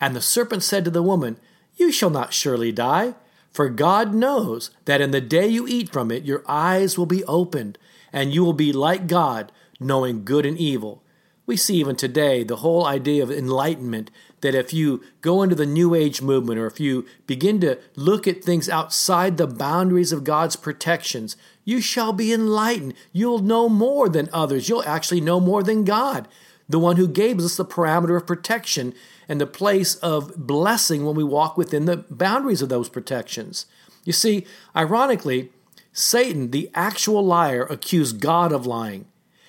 And 0.00 0.16
the 0.16 0.20
serpent 0.20 0.64
said 0.64 0.84
to 0.84 0.90
the 0.90 1.00
woman, 1.00 1.38
You 1.76 1.92
shall 1.92 2.10
not 2.10 2.34
surely 2.34 2.72
die. 2.72 3.14
For 3.52 3.68
God 3.68 4.14
knows 4.14 4.72
that 4.84 5.00
in 5.00 5.12
the 5.12 5.20
day 5.20 5.46
you 5.46 5.68
eat 5.68 5.92
from 5.92 6.10
it, 6.10 6.24
your 6.24 6.42
eyes 6.48 6.98
will 6.98 7.06
be 7.06 7.22
opened, 7.26 7.78
and 8.12 8.34
you 8.34 8.44
will 8.44 8.52
be 8.52 8.72
like 8.72 9.06
God, 9.06 9.52
knowing 9.78 10.24
good 10.24 10.44
and 10.44 10.58
evil. 10.58 11.04
We 11.48 11.56
see 11.56 11.76
even 11.76 11.96
today 11.96 12.44
the 12.44 12.56
whole 12.56 12.84
idea 12.84 13.22
of 13.22 13.30
enlightenment 13.30 14.10
that 14.42 14.54
if 14.54 14.74
you 14.74 15.02
go 15.22 15.42
into 15.42 15.54
the 15.54 15.64
New 15.64 15.94
Age 15.94 16.20
movement 16.20 16.60
or 16.60 16.66
if 16.66 16.78
you 16.78 17.06
begin 17.26 17.58
to 17.62 17.78
look 17.96 18.28
at 18.28 18.44
things 18.44 18.68
outside 18.68 19.38
the 19.38 19.46
boundaries 19.46 20.12
of 20.12 20.24
God's 20.24 20.56
protections, 20.56 21.38
you 21.64 21.80
shall 21.80 22.12
be 22.12 22.34
enlightened. 22.34 22.92
You'll 23.14 23.38
know 23.38 23.70
more 23.70 24.10
than 24.10 24.28
others. 24.30 24.68
You'll 24.68 24.84
actually 24.84 25.22
know 25.22 25.40
more 25.40 25.62
than 25.62 25.84
God, 25.84 26.28
the 26.68 26.78
one 26.78 26.96
who 26.96 27.08
gave 27.08 27.38
us 27.38 27.56
the 27.56 27.64
parameter 27.64 28.18
of 28.18 28.26
protection 28.26 28.92
and 29.26 29.40
the 29.40 29.46
place 29.46 29.94
of 29.96 30.36
blessing 30.36 31.06
when 31.06 31.16
we 31.16 31.24
walk 31.24 31.56
within 31.56 31.86
the 31.86 32.04
boundaries 32.10 32.60
of 32.60 32.68
those 32.68 32.90
protections. 32.90 33.64
You 34.04 34.12
see, 34.12 34.44
ironically, 34.76 35.50
Satan, 35.94 36.50
the 36.50 36.70
actual 36.74 37.24
liar, 37.24 37.66
accused 37.70 38.20
God 38.20 38.52
of 38.52 38.66
lying. 38.66 39.06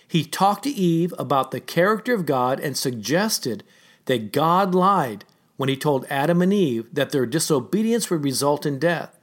He 0.10 0.26
talked 0.26 0.64
to 0.64 0.72
Eve 0.72 1.14
about 1.20 1.52
the 1.52 1.60
character 1.60 2.16
of 2.16 2.26
God 2.26 2.60
and 2.60 2.76
suggested 2.76 3.64
that 4.06 4.32
God 4.32 4.74
lied 4.74 5.24
when 5.56 5.70
he 5.70 5.78
told 5.78 6.08
Adam 6.10 6.42
and 6.42 6.52
Eve 6.52 6.88
that 6.92 7.12
their 7.12 7.28
disobedience 7.28 8.10
would 8.10 8.24
result 8.24 8.66
in 8.66 8.80
death. 8.80 9.20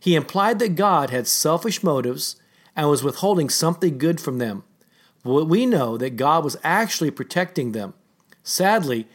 He 0.00 0.16
implied 0.16 0.58
that 0.58 0.74
God 0.74 1.10
had 1.10 1.28
selfish 1.28 1.84
motives 1.84 2.34
and 2.74 2.88
was 2.90 3.04
withholding 3.04 3.48
something 3.48 3.96
good 3.96 4.20
from 4.20 4.38
them. 4.38 4.64
But 5.22 5.44
we 5.44 5.66
know 5.66 5.96
that 5.98 6.16
God 6.16 6.42
was 6.42 6.56
actually 6.64 7.12
protecting 7.12 7.70
them. 7.70 7.94
Sadly, 8.42 9.06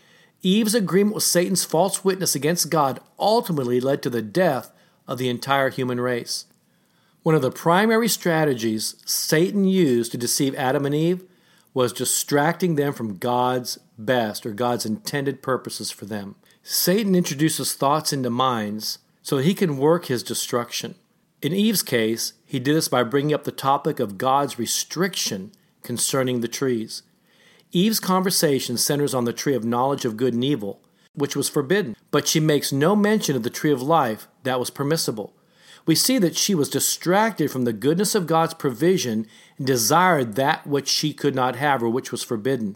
Eve's 0.41 0.73
agreement 0.73 1.15
with 1.15 1.25
Satan's 1.25 1.65
false 1.65 2.05
witness 2.05 2.33
against 2.33 2.69
God 2.69 3.01
ultimately 3.19 3.81
led 3.81 4.01
to 4.03 4.09
the 4.09 4.21
death 4.21 4.71
of 5.05 5.17
the 5.17 5.27
entire 5.27 5.69
human 5.69 5.99
race. 5.99 6.45
One 7.23 7.35
of 7.35 7.41
the 7.41 7.51
primary 7.51 8.07
strategies 8.07 8.95
Satan 9.05 9.65
used 9.65 10.11
to 10.13 10.17
deceive 10.17 10.55
Adam 10.55 10.85
and 10.85 10.95
Eve 10.95 11.23
was 11.73 11.91
distracting 11.91 12.75
them 12.75 12.93
from 12.93 13.17
God's 13.17 13.77
best 13.97 14.45
or 14.45 14.51
God's 14.51 14.85
intended 14.85 15.41
purposes 15.41 15.91
for 15.91 16.05
them. 16.05 16.35
Satan 16.63 17.15
introduces 17.15 17.73
thoughts 17.73 18.13
into 18.13 18.29
minds 18.29 18.99
so 19.21 19.37
he 19.37 19.53
can 19.53 19.77
work 19.77 20.05
his 20.05 20.23
destruction. 20.23 20.95
In 21.41 21.53
Eve's 21.53 21.83
case, 21.83 22.33
he 22.45 22.59
did 22.59 22.75
this 22.75 22.87
by 22.87 23.03
bringing 23.03 23.33
up 23.33 23.43
the 23.43 23.51
topic 23.51 23.99
of 23.99 24.17
God's 24.17 24.57
restriction 24.57 25.51
concerning 25.83 26.39
the 26.39 26.47
trees. 26.47 27.03
Eve's 27.71 27.99
conversation 27.99 28.77
centers 28.77 29.13
on 29.13 29.25
the 29.25 29.33
tree 29.33 29.55
of 29.55 29.63
knowledge 29.63 30.05
of 30.05 30.17
good 30.17 30.33
and 30.33 30.43
evil, 30.43 30.81
which 31.13 31.35
was 31.35 31.49
forbidden, 31.49 31.95
but 32.11 32.27
she 32.27 32.39
makes 32.39 32.71
no 32.71 32.95
mention 32.95 33.35
of 33.35 33.43
the 33.43 33.49
tree 33.49 33.71
of 33.71 33.81
life 33.81 34.27
that 34.43 34.59
was 34.59 34.69
permissible. 34.69 35.33
We 35.89 35.95
see 35.95 36.19
that 36.19 36.37
she 36.37 36.53
was 36.53 36.69
distracted 36.69 37.49
from 37.49 37.63
the 37.63 37.73
goodness 37.73 38.13
of 38.13 38.27
God's 38.27 38.53
provision 38.53 39.25
and 39.57 39.65
desired 39.65 40.35
that 40.35 40.67
which 40.67 40.87
she 40.87 41.15
could 41.15 41.33
not 41.33 41.55
have 41.55 41.81
or 41.81 41.89
which 41.89 42.11
was 42.11 42.21
forbidden. 42.21 42.75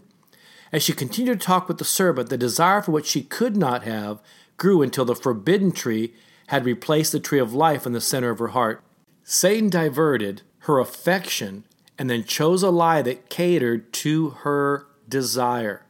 As 0.72 0.82
she 0.82 0.94
continued 0.94 1.38
to 1.38 1.46
talk 1.46 1.68
with 1.68 1.78
the 1.78 1.84
serpent, 1.84 2.28
the 2.28 2.36
desire 2.36 2.82
for 2.82 2.90
what 2.90 3.06
she 3.06 3.22
could 3.22 3.56
not 3.56 3.84
have 3.84 4.20
grew 4.56 4.82
until 4.82 5.04
the 5.04 5.14
forbidden 5.14 5.70
tree 5.70 6.12
had 6.48 6.64
replaced 6.64 7.12
the 7.12 7.20
tree 7.20 7.38
of 7.38 7.54
life 7.54 7.86
in 7.86 7.92
the 7.92 8.00
center 8.00 8.30
of 8.30 8.40
her 8.40 8.48
heart. 8.48 8.82
Satan 9.22 9.70
diverted 9.70 10.42
her 10.62 10.80
affection 10.80 11.62
and 11.96 12.10
then 12.10 12.24
chose 12.24 12.64
a 12.64 12.70
lie 12.70 13.00
that 13.00 13.30
catered 13.30 13.92
to 13.92 14.30
her 14.30 14.88
desire. 15.08 15.86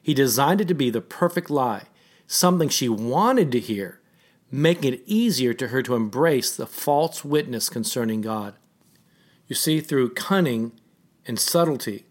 He 0.00 0.14
designed 0.14 0.60
it 0.60 0.68
to 0.68 0.74
be 0.74 0.90
the 0.90 1.00
perfect 1.00 1.50
lie, 1.50 1.86
something 2.28 2.68
she 2.68 2.88
wanted 2.88 3.50
to 3.50 3.58
hear, 3.58 3.99
making 4.50 4.94
it 4.94 5.02
easier 5.06 5.54
to 5.54 5.68
her 5.68 5.82
to 5.82 5.94
embrace 5.94 6.54
the 6.54 6.66
false 6.66 7.24
witness 7.24 7.68
concerning 7.68 8.20
God. 8.20 8.54
You 9.46 9.54
see, 9.54 9.80
through 9.80 10.14
cunning 10.14 10.72
and 11.26 11.38
subtlety, 11.38 12.06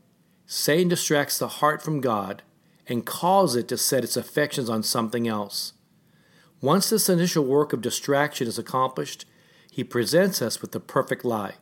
Satan 0.46 0.88
distracts 0.90 1.38
the 1.38 1.48
heart 1.48 1.82
from 1.82 2.02
God 2.02 2.42
and 2.88 3.06
calls 3.06 3.56
it 3.56 3.68
to 3.68 3.78
set 3.78 4.04
its 4.04 4.18
affections 4.18 4.70
on 4.70 4.84
something 4.84 5.28
else. 5.28 5.74
Once 6.62 6.90
this 6.90 7.08
initial 7.08 7.46
work 7.46 7.72
of 7.72 7.82
distraction 7.82 8.48
is 8.48 8.58
accomplished, 8.58 9.26
he 9.72 9.84
presents 9.84 10.42
us 10.42 10.62
with 10.62 10.72
the 10.72 10.80
perfect 10.80 11.24
lie. 11.24 11.56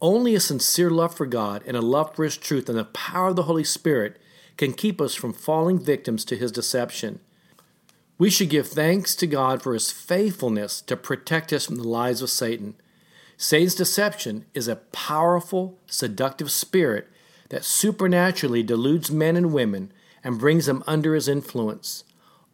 Only 0.00 0.34
a 0.34 0.40
sincere 0.40 0.90
love 0.90 1.14
for 1.14 1.26
God 1.26 1.62
and 1.66 1.76
a 1.76 1.82
love 1.82 2.14
for 2.14 2.24
His 2.24 2.36
truth 2.36 2.68
and 2.68 2.78
the 2.78 2.84
power 2.84 3.28
of 3.28 3.36
the 3.36 3.44
Holy 3.44 3.64
Spirit 3.64 4.16
can 4.56 4.72
keep 4.72 5.00
us 5.00 5.14
from 5.14 5.32
falling 5.32 5.78
victims 5.78 6.24
to 6.26 6.36
His 6.36 6.52
deception. 6.52 7.20
We 8.18 8.30
should 8.30 8.50
give 8.50 8.66
thanks 8.66 9.14
to 9.16 9.26
God 9.26 9.62
for 9.62 9.74
His 9.74 9.92
faithfulness 9.92 10.80
to 10.82 10.96
protect 10.96 11.52
us 11.52 11.66
from 11.66 11.76
the 11.76 11.88
lies 11.88 12.20
of 12.20 12.30
Satan. 12.30 12.74
Satan's 13.36 13.76
deception 13.76 14.44
is 14.52 14.66
a 14.66 14.76
powerful, 14.76 15.78
seductive 15.86 16.50
spirit 16.50 17.08
that 17.50 17.64
supernaturally 17.64 18.64
deludes 18.64 19.10
men 19.10 19.36
and 19.36 19.52
women 19.52 19.92
and 20.24 20.38
brings 20.38 20.66
them 20.66 20.82
under 20.86 21.14
his 21.14 21.28
influence. 21.28 22.04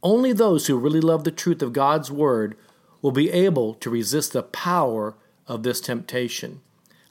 Only 0.02 0.32
those 0.32 0.66
who 0.66 0.76
really 0.76 1.00
love 1.00 1.24
the 1.24 1.30
truth 1.30 1.62
of 1.62 1.72
God's 1.72 2.10
Word 2.10 2.56
will 3.00 3.10
be 3.10 3.30
able 3.30 3.74
to 3.74 3.90
resist 3.90 4.32
the 4.32 4.42
power 4.42 5.14
of 5.46 5.62
this 5.62 5.80
temptation. 5.80 6.60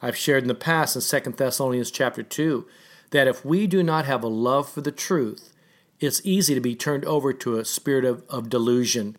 I've 0.02 0.16
shared 0.16 0.44
in 0.44 0.48
the 0.48 0.56
past 0.56 0.96
in 0.96 1.24
2 1.24 1.32
Thessalonians 1.32 1.92
chapter 1.92 2.24
2 2.24 2.68
that 3.12 3.28
if 3.28 3.44
we 3.44 3.68
do 3.68 3.84
not 3.84 4.06
have 4.06 4.24
a 4.24 4.28
love 4.28 4.70
for 4.70 4.82
the 4.82 4.92
truth, 4.92 5.53
it's 6.00 6.22
easy 6.24 6.54
to 6.54 6.62
be 6.62 6.76
turned 6.76 7.06
over 7.06 7.34
to 7.34 7.58
a 7.58 7.66
spirit 7.66 8.06
of, 8.06 8.24
of 8.30 8.50
delusion. 8.50 9.18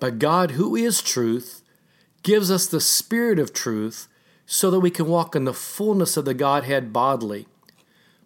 But 0.00 0.18
God, 0.18 0.52
who 0.52 0.76
is 0.76 1.02
truth, 1.02 1.62
gives 2.22 2.50
us 2.50 2.66
the 2.66 2.80
spirit 2.80 3.38
of 3.38 3.52
truth 3.52 4.08
so 4.46 4.70
that 4.70 4.80
we 4.80 4.90
can 4.90 5.06
walk 5.06 5.34
in 5.34 5.44
the 5.44 5.52
fullness 5.52 6.16
of 6.16 6.24
the 6.24 6.34
Godhead 6.34 6.92
bodily. 6.92 7.46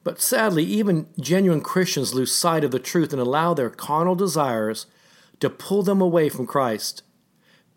But 0.03 0.21
sadly, 0.21 0.65
even 0.65 1.09
genuine 1.19 1.61
Christians 1.61 2.15
lose 2.15 2.35
sight 2.35 2.65
of 2.65 2.71
the 2.71 2.79
truth 2.79 3.13
and 3.13 3.21
allow 3.21 3.55
their 3.55 3.71
carnal 3.71 4.15
desires 4.15 4.87
to 5.41 5.51
pull 5.51 5.83
them 5.83 6.01
away 6.01 6.29
from 6.29 6.47
Christ. 6.47 7.03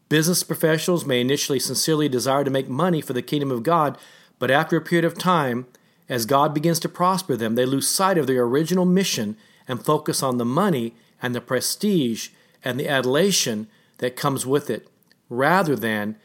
Business 0.09 0.43
professionals 0.43 1.05
may 1.05 1.21
initially 1.21 1.59
sincerely 1.59 2.07
desire 2.07 2.43
to 2.43 2.51
make 2.51 2.69
money 2.69 3.01
for 3.01 3.13
the 3.13 3.21
kingdom 3.21 3.51
of 3.51 3.63
God, 3.63 3.97
but 4.39 4.51
after 4.51 4.77
a 4.77 4.81
period 4.81 5.05
of 5.05 5.17
time, 5.17 5.65
as 6.09 6.25
God 6.25 6.53
begins 6.53 6.79
to 6.79 6.89
prosper 6.89 7.35
them, 7.35 7.55
they 7.55 7.65
lose 7.65 7.87
sight 7.87 8.17
of 8.17 8.27
their 8.27 8.43
original 8.43 8.85
mission 8.85 9.37
and 9.67 9.85
focus 9.85 10.21
on 10.23 10.37
the 10.37 10.45
money 10.45 10.95
and 11.21 11.33
the 11.33 11.41
prestige 11.41 12.29
and 12.63 12.79
the 12.79 12.87
adulation 12.87 13.67
that 13.97 14.15
comes 14.15 14.45
with 14.45 14.69
it, 14.69 14.87
rather 15.29 15.75
than 15.75 16.17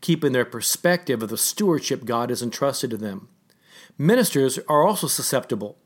keeping 0.00 0.32
their 0.32 0.44
perspective 0.44 1.22
of 1.22 1.30
the 1.30 1.38
stewardship 1.38 2.04
God 2.04 2.30
has 2.30 2.42
entrusted 2.42 2.90
to 2.90 2.96
them. 2.96 3.28
Ministers 3.96 4.58
are 4.68 4.86
also 4.86 5.06
susceptible. 5.06 5.78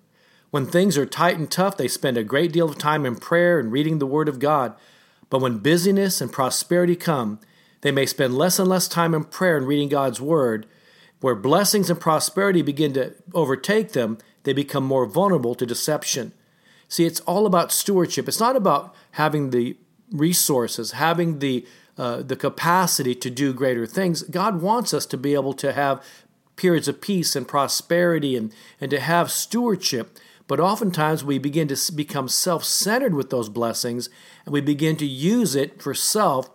When 0.51 0.67
things 0.67 0.97
are 0.97 1.07
tight 1.07 1.37
and 1.37 1.51
tough, 1.51 1.77
they 1.77 1.89
spend 1.89 2.17
a 2.17 2.25
great 2.25 2.53
deal 2.53 2.69
of 2.69 2.79
time 2.79 3.05
in 3.05 3.17
prayer 3.17 3.59
and 3.61 3.71
reading 3.71 3.99
the 3.99 4.07
Word 4.07 4.29
of 4.29 4.39
God. 4.39 4.75
But 5.31 5.41
when 5.41 5.59
busyness 5.59 6.21
and 6.21 6.33
prosperity 6.33 6.97
come, 6.97 7.39
they 7.83 7.93
may 7.93 8.07
spend 8.07 8.37
less 8.37 8.59
and 8.59 8.69
less 8.69 8.89
time 8.89 9.15
in 9.15 9.25
prayer 9.25 9.57
and 9.57 9.67
reading 9.67 9.89
God's 9.89 10.21
Word. 10.21 10.67
Where 11.21 11.35
blessings 11.35 11.91
and 11.91 12.01
prosperity 12.01 12.63
begin 12.63 12.95
to 12.95 13.15
overtake 13.35 13.93
them, 13.93 14.19
they 14.45 14.53
become 14.53 14.85
more 14.85 15.05
vulnerable 15.05 15.55
to 15.55 15.67
deception. 15.67 16.33
See, 16.89 17.05
it's 17.05 17.21
all 17.21 17.47
about 17.47 17.73
stewardship. 17.73 18.29
It's 18.29 18.41
not 18.41 18.57
about 18.57 18.95
having 19.13 19.51
the 19.51 19.77
resources, 20.11 20.93
having 20.93 21.39
the 21.39 21.67
uh, 21.99 22.23
the 22.23 22.37
capacity 22.37 23.13
to 23.13 23.29
do 23.29 23.53
greater 23.53 23.85
things. 23.85 24.23
God 24.23 24.63
wants 24.63 24.95
us 24.95 25.05
to 25.07 25.17
be 25.17 25.35
able 25.35 25.53
to 25.55 25.73
have 25.73 26.01
periods 26.55 26.87
of 26.87 27.01
peace 27.01 27.35
and 27.35 27.47
prosperity 27.47 28.37
and, 28.37 28.53
and 28.81 28.89
to 28.93 29.01
have 29.01 29.33
stewardship. 29.33 30.17
But 30.47 30.61
oftentimes 30.61 31.25
we 31.25 31.39
begin 31.39 31.67
to 31.69 31.93
become 31.93 32.29
self 32.29 32.63
centered 32.63 33.15
with 33.15 33.31
those 33.31 33.49
blessings 33.49 34.09
and 34.45 34.53
we 34.53 34.61
begin 34.61 34.97
to 34.97 35.07
use 35.07 35.57
it 35.57 35.83
for 35.83 35.93
self 35.93 36.51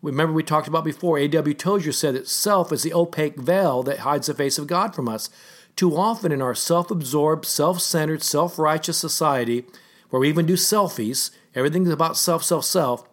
Remember, 0.00 0.32
we 0.32 0.44
talked 0.44 0.68
about 0.68 0.84
before, 0.84 1.18
A.W. 1.18 1.54
Tozer 1.54 1.92
said 1.92 2.14
that 2.14 2.28
self 2.28 2.72
is 2.72 2.84
the 2.84 2.94
opaque 2.94 3.36
veil 3.36 3.82
that 3.82 4.00
hides 4.00 4.28
the 4.28 4.34
face 4.34 4.58
of 4.58 4.68
God 4.68 4.94
from 4.94 5.08
us. 5.08 5.28
Too 5.78 5.96
often 5.96 6.32
in 6.32 6.42
our 6.42 6.56
self 6.56 6.90
absorbed, 6.90 7.44
self 7.44 7.80
centered, 7.80 8.24
self 8.24 8.58
righteous 8.58 8.98
society, 8.98 9.64
where 10.10 10.18
we 10.18 10.28
even 10.28 10.44
do 10.44 10.54
selfies, 10.54 11.30
everything's 11.54 11.90
about 11.90 12.16
self, 12.16 12.42
self, 12.42 12.64
self. 12.64 13.08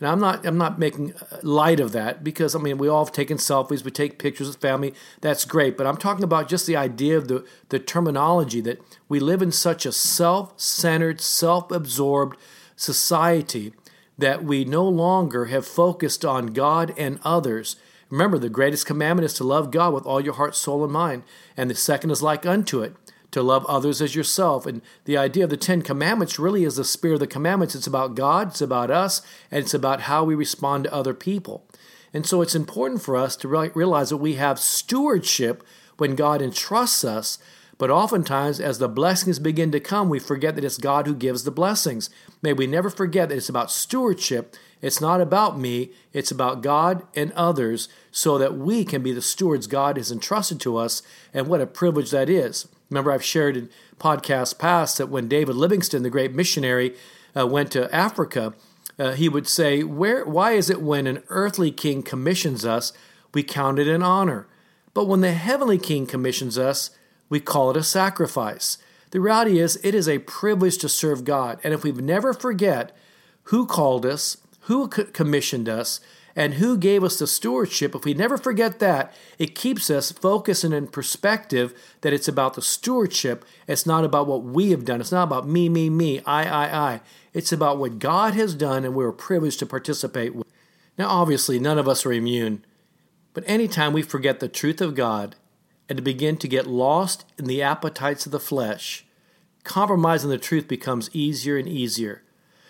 And 0.00 0.08
I'm 0.08 0.18
not, 0.18 0.44
I'm 0.44 0.58
not 0.58 0.80
making 0.80 1.14
light 1.44 1.78
of 1.78 1.92
that 1.92 2.24
because, 2.24 2.56
I 2.56 2.58
mean, 2.58 2.76
we 2.76 2.88
all 2.88 3.04
have 3.04 3.14
taken 3.14 3.36
selfies, 3.36 3.84
we 3.84 3.92
take 3.92 4.18
pictures 4.18 4.48
of 4.48 4.56
family, 4.56 4.94
that's 5.20 5.44
great. 5.44 5.76
But 5.76 5.86
I'm 5.86 5.96
talking 5.96 6.24
about 6.24 6.48
just 6.48 6.66
the 6.66 6.74
idea 6.74 7.16
of 7.16 7.28
the, 7.28 7.46
the 7.68 7.78
terminology 7.78 8.60
that 8.62 8.82
we 9.08 9.20
live 9.20 9.40
in 9.40 9.52
such 9.52 9.86
a 9.86 9.92
self 9.92 10.58
centered, 10.58 11.20
self 11.20 11.70
absorbed 11.70 12.36
society 12.74 13.72
that 14.18 14.42
we 14.42 14.64
no 14.64 14.88
longer 14.88 15.44
have 15.44 15.64
focused 15.64 16.24
on 16.24 16.48
God 16.48 16.92
and 16.98 17.20
others 17.22 17.76
Remember, 18.10 18.38
the 18.38 18.48
greatest 18.48 18.86
commandment 18.86 19.26
is 19.26 19.34
to 19.34 19.44
love 19.44 19.70
God 19.70 19.92
with 19.92 20.06
all 20.06 20.20
your 20.20 20.34
heart, 20.34 20.54
soul, 20.54 20.82
and 20.82 20.92
mind. 20.92 21.22
And 21.56 21.70
the 21.70 21.74
second 21.74 22.10
is 22.10 22.22
like 22.22 22.46
unto 22.46 22.80
it, 22.80 22.94
to 23.32 23.42
love 23.42 23.66
others 23.66 24.00
as 24.00 24.14
yourself. 24.14 24.64
And 24.64 24.80
the 25.04 25.18
idea 25.18 25.44
of 25.44 25.50
the 25.50 25.56
Ten 25.56 25.82
Commandments 25.82 26.38
really 26.38 26.64
is 26.64 26.76
the 26.76 26.84
spirit 26.84 27.14
of 27.14 27.20
the 27.20 27.26
commandments. 27.26 27.74
It's 27.74 27.86
about 27.86 28.14
God, 28.14 28.48
it's 28.48 28.62
about 28.62 28.90
us, 28.90 29.20
and 29.50 29.62
it's 29.62 29.74
about 29.74 30.02
how 30.02 30.24
we 30.24 30.34
respond 30.34 30.84
to 30.84 30.94
other 30.94 31.14
people. 31.14 31.66
And 32.14 32.24
so 32.26 32.40
it's 32.40 32.54
important 32.54 33.02
for 33.02 33.16
us 33.16 33.36
to 33.36 33.48
realize 33.48 34.08
that 34.08 34.16
we 34.16 34.34
have 34.34 34.58
stewardship 34.58 35.62
when 35.98 36.14
God 36.14 36.40
entrusts 36.40 37.04
us. 37.04 37.38
But 37.78 37.90
oftentimes, 37.90 38.58
as 38.58 38.78
the 38.78 38.88
blessings 38.88 39.38
begin 39.38 39.70
to 39.70 39.80
come, 39.80 40.08
we 40.08 40.18
forget 40.18 40.56
that 40.56 40.64
it's 40.64 40.78
God 40.78 41.06
who 41.06 41.14
gives 41.14 41.44
the 41.44 41.52
blessings. 41.52 42.10
May 42.42 42.52
we 42.52 42.66
never 42.66 42.90
forget 42.90 43.28
that 43.28 43.36
it's 43.36 43.48
about 43.48 43.70
stewardship 43.70 44.56
it's 44.80 45.00
not 45.00 45.20
about 45.20 45.58
me, 45.58 45.90
it's 46.12 46.30
about 46.30 46.62
God 46.62 47.02
and 47.14 47.32
others 47.32 47.88
so 48.12 48.38
that 48.38 48.56
we 48.56 48.84
can 48.84 49.02
be 49.02 49.12
the 49.12 49.22
stewards 49.22 49.66
God 49.66 49.96
has 49.96 50.12
entrusted 50.12 50.60
to 50.60 50.76
us, 50.76 51.02
and 51.34 51.46
what 51.46 51.60
a 51.60 51.66
privilege 51.66 52.10
that 52.10 52.30
is. 52.30 52.68
Remember, 52.90 53.12
I've 53.12 53.24
shared 53.24 53.56
in 53.56 53.70
podcasts 53.98 54.56
past 54.56 54.98
that 54.98 55.08
when 55.08 55.28
David 55.28 55.56
Livingstone, 55.56 56.02
the 56.02 56.10
great 56.10 56.32
missionary, 56.32 56.94
uh, 57.36 57.46
went 57.46 57.72
to 57.72 57.92
Africa, 57.94 58.54
uh, 58.98 59.12
he 59.12 59.28
would 59.28 59.48
say, 59.48 59.82
Where, 59.82 60.24
Why 60.24 60.52
is 60.52 60.70
it 60.70 60.80
when 60.80 61.06
an 61.06 61.22
earthly 61.28 61.70
king 61.70 62.02
commissions 62.02 62.64
us, 62.64 62.92
we 63.34 63.42
count 63.42 63.78
it 63.78 63.88
an 63.88 64.02
honor? 64.02 64.46
But 64.94 65.06
when 65.06 65.20
the 65.20 65.32
heavenly 65.32 65.78
king 65.78 66.06
commissions 66.06 66.56
us, 66.56 66.90
we 67.28 67.40
call 67.40 67.70
it 67.70 67.76
a 67.76 67.82
sacrifice. 67.82 68.78
The 69.10 69.20
reality 69.20 69.58
is, 69.58 69.78
it 69.82 69.94
is 69.94 70.08
a 70.08 70.18
privilege 70.18 70.78
to 70.78 70.88
serve 70.88 71.24
God. 71.24 71.58
And 71.64 71.72
if 71.72 71.82
we 71.82 71.92
never 71.92 72.32
forget 72.32 72.96
who 73.44 73.66
called 73.66 74.04
us, 74.04 74.36
who 74.62 74.88
commissioned 74.88 75.68
us, 75.68 76.00
and 76.36 76.54
who 76.54 76.76
gave 76.76 77.02
us 77.02 77.18
the 77.18 77.26
stewardship, 77.26 77.94
if 77.94 78.04
we 78.04 78.14
never 78.14 78.38
forget 78.38 78.78
that, 78.78 79.12
it 79.38 79.56
keeps 79.56 79.90
us 79.90 80.12
focused 80.12 80.62
and 80.62 80.72
in 80.72 80.86
perspective 80.86 81.74
that 82.02 82.12
it's 82.12 82.28
about 82.28 82.54
the 82.54 82.62
stewardship. 82.62 83.44
It's 83.66 83.86
not 83.86 84.04
about 84.04 84.28
what 84.28 84.44
we 84.44 84.70
have 84.70 84.84
done. 84.84 85.00
It's 85.00 85.10
not 85.10 85.24
about 85.24 85.48
me, 85.48 85.68
me, 85.68 85.90
me, 85.90 86.20
I, 86.20 86.44
I, 86.44 86.78
I. 86.92 87.00
It's 87.32 87.50
about 87.50 87.78
what 87.78 87.98
God 87.98 88.34
has 88.34 88.54
done, 88.54 88.84
and 88.84 88.94
we're 88.94 89.10
privileged 89.10 89.58
to 89.60 89.66
participate 89.66 90.34
with. 90.34 90.46
Now, 90.96 91.08
obviously, 91.08 91.58
none 91.58 91.78
of 91.78 91.88
us 91.88 92.04
are 92.06 92.12
immune, 92.12 92.64
but 93.32 93.44
anytime 93.46 93.92
we 93.92 94.02
forget 94.02 94.38
the 94.38 94.48
truth 94.48 94.80
of 94.80 94.94
God 94.94 95.34
and 95.88 95.96
to 95.96 96.02
begin 96.02 96.36
to 96.36 96.48
get 96.48 96.66
lost 96.66 97.24
in 97.38 97.46
the 97.46 97.62
appetites 97.62 98.26
of 98.26 98.32
the 98.32 98.40
flesh, 98.40 99.06
compromising 99.64 100.30
the 100.30 100.38
truth 100.38 100.68
becomes 100.68 101.10
easier 101.12 101.56
and 101.56 101.68
easier. 101.68 102.22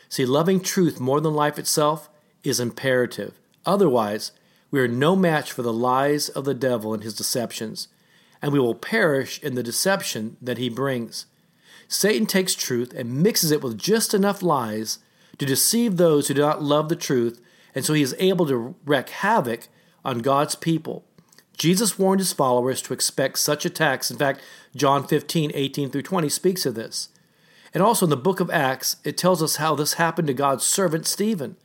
See, 0.09 0.25
loving 0.25 0.61
truth 0.61 1.01
more 1.01 1.21
than 1.21 1.35
life 1.35 1.59
itself 1.59 2.09
is 2.43 2.61
imperative. 2.61 3.39
Otherwise, 3.67 4.33
we 4.71 4.81
are 4.81 4.89
no 4.89 5.17
match 5.17 5.53
for 5.53 5.63
the 5.63 5.73
lies 5.73 6.29
of 6.29 6.45
the 6.45 6.55
devil 6.55 6.95
and 6.95 7.03
his 7.03 7.15
deceptions, 7.15 7.89
and 8.41 8.53
we 8.53 8.59
will 8.59 8.75
perish 8.75 9.43
in 9.43 9.55
the 9.55 9.63
deception 9.63 10.37
that 10.41 10.59
he 10.59 10.69
brings. 10.69 11.27
Satan 11.89 12.27
takes 12.27 12.55
truth 12.55 12.93
and 12.95 13.23
mixes 13.23 13.51
it 13.51 13.63
with 13.63 13.79
just 13.79 14.13
enough 14.13 14.43
lies 14.43 14.99
to 15.39 15.47
deceive 15.47 15.97
those 15.97 16.29
who 16.29 16.35
do 16.35 16.43
not 16.43 16.63
love 16.63 16.89
the 16.89 16.97
truth, 16.97 17.41
and 17.75 17.85
so 17.85 17.95
he 17.95 18.03
is 18.03 18.15
able 18.19 18.47
to 18.47 18.75
wreak 18.85 19.09
havoc 19.09 19.69
on 20.05 20.19
God's 20.19 20.55
people. 20.55 21.05
Jesus 21.59 21.99
warned 21.99 22.21
his 22.21 22.33
followers 22.33 22.81
to 22.83 22.95
expect 22.95 23.39
such 23.39 23.67
attacks. 23.67 24.11
In 24.11 24.17
fact, 24.17 24.41
John 24.75 25.07
15, 25.07 25.51
18 25.55 25.91
through 25.91 26.03
20 26.03 26.29
speaks 26.29 26.65
of 26.65 26.77
this. 26.77 27.09
And 27.75 27.83
also 27.83 28.07
in 28.07 28.11
the 28.11 28.17
book 28.17 28.41
of 28.41 28.51
Acts, 28.51 28.97
it 29.05 29.19
tells 29.19 29.43
us 29.43 29.57
how 29.57 29.75
this 29.75 29.95
happened 29.95 30.29
to 30.29 30.35
God's 30.35 30.65
servant 30.65 31.07
Stephen. 31.07 31.57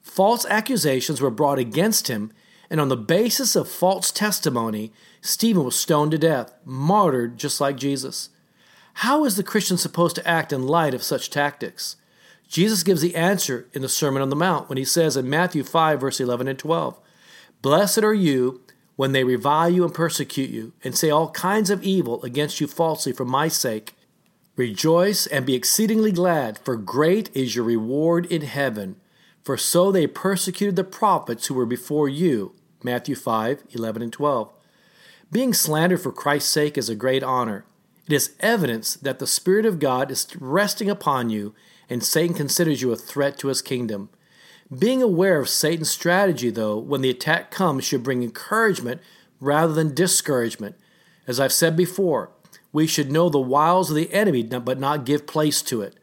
False 0.00 0.46
accusations 0.46 1.20
were 1.20 1.30
brought 1.30 1.58
against 1.58 2.08
him, 2.08 2.32
and 2.70 2.80
on 2.80 2.88
the 2.88 2.96
basis 2.96 3.54
of 3.54 3.68
false 3.68 4.10
testimony, 4.10 4.92
Stephen 5.20 5.64
was 5.64 5.76
stoned 5.76 6.12
to 6.12 6.18
death, 6.18 6.54
martyred 6.64 7.36
just 7.36 7.60
like 7.60 7.76
Jesus. 7.76 8.30
How 8.94 9.24
is 9.24 9.36
the 9.36 9.42
Christian 9.42 9.76
supposed 9.76 10.16
to 10.16 10.26
act 10.26 10.52
in 10.52 10.66
light 10.66 10.94
of 10.94 11.02
such 11.02 11.30
tactics? 11.30 11.96
Jesus 12.48 12.82
gives 12.82 13.00
the 13.00 13.14
answer 13.14 13.68
in 13.72 13.82
the 13.82 13.88
Sermon 13.88 14.22
on 14.22 14.30
the 14.30 14.36
Mount 14.36 14.68
when 14.68 14.78
he 14.78 14.84
says 14.84 15.16
in 15.16 15.28
Matthew 15.28 15.64
5, 15.64 16.00
verse 16.00 16.20
11 16.20 16.48
and 16.48 16.58
12 16.58 16.98
Blessed 17.62 18.02
are 18.02 18.12
you 18.12 18.61
when 19.02 19.10
they 19.10 19.24
revile 19.24 19.68
you 19.68 19.82
and 19.82 19.92
persecute 19.92 20.48
you, 20.48 20.72
and 20.84 20.96
say 20.96 21.10
all 21.10 21.28
kinds 21.30 21.70
of 21.70 21.82
evil 21.82 22.22
against 22.22 22.60
you 22.60 22.68
falsely 22.68 23.12
for 23.12 23.24
my 23.24 23.48
sake. 23.48 23.94
Rejoice 24.54 25.26
and 25.26 25.44
be 25.44 25.56
exceedingly 25.56 26.12
glad, 26.12 26.56
for 26.58 26.76
great 26.76 27.28
is 27.34 27.56
your 27.56 27.64
reward 27.64 28.26
in 28.26 28.42
heaven. 28.42 28.94
For 29.42 29.56
so 29.56 29.90
they 29.90 30.06
persecuted 30.06 30.76
the 30.76 30.84
prophets 30.84 31.48
who 31.48 31.54
were 31.54 31.66
before 31.66 32.08
you. 32.08 32.54
Matthew 32.84 33.16
5 33.16 33.64
11 33.72 34.02
and 34.02 34.12
12. 34.12 34.52
Being 35.32 35.52
slandered 35.52 36.00
for 36.00 36.12
Christ's 36.12 36.52
sake 36.52 36.78
is 36.78 36.88
a 36.88 36.94
great 36.94 37.24
honor. 37.24 37.64
It 38.06 38.12
is 38.12 38.36
evidence 38.38 38.94
that 38.94 39.18
the 39.18 39.26
Spirit 39.26 39.66
of 39.66 39.80
God 39.80 40.12
is 40.12 40.28
resting 40.38 40.88
upon 40.88 41.28
you, 41.28 41.56
and 41.90 42.04
Satan 42.04 42.36
considers 42.36 42.82
you 42.82 42.92
a 42.92 42.96
threat 42.96 43.36
to 43.38 43.48
his 43.48 43.62
kingdom. 43.62 44.10
Being 44.78 45.02
aware 45.02 45.38
of 45.38 45.48
Satan's 45.48 45.90
strategy, 45.90 46.50
though, 46.50 46.78
when 46.78 47.02
the 47.02 47.10
attack 47.10 47.50
comes, 47.50 47.84
should 47.84 48.02
bring 48.02 48.22
encouragement 48.22 49.00
rather 49.40 49.72
than 49.72 49.94
discouragement. 49.94 50.76
As 51.26 51.38
I've 51.38 51.52
said 51.52 51.76
before, 51.76 52.30
we 52.72 52.86
should 52.86 53.12
know 53.12 53.28
the 53.28 53.38
wiles 53.38 53.90
of 53.90 53.96
the 53.96 54.12
enemy, 54.12 54.42
but 54.42 54.78
not 54.78 55.04
give 55.04 55.26
place 55.26 55.60
to 55.62 55.82
it. 55.82 55.96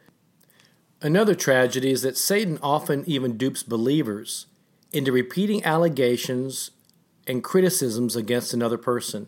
Another 1.01 1.33
tragedy 1.33 1.91
is 1.91 2.01
that 2.03 2.17
Satan 2.17 2.59
often 2.61 3.03
even 3.07 3.37
dupes 3.37 3.63
believers 3.63 4.45
into 4.91 5.11
repeating 5.11 5.63
allegations 5.63 6.71
and 7.25 7.43
criticisms 7.43 8.15
against 8.15 8.53
another 8.53 8.77
person. 8.77 9.27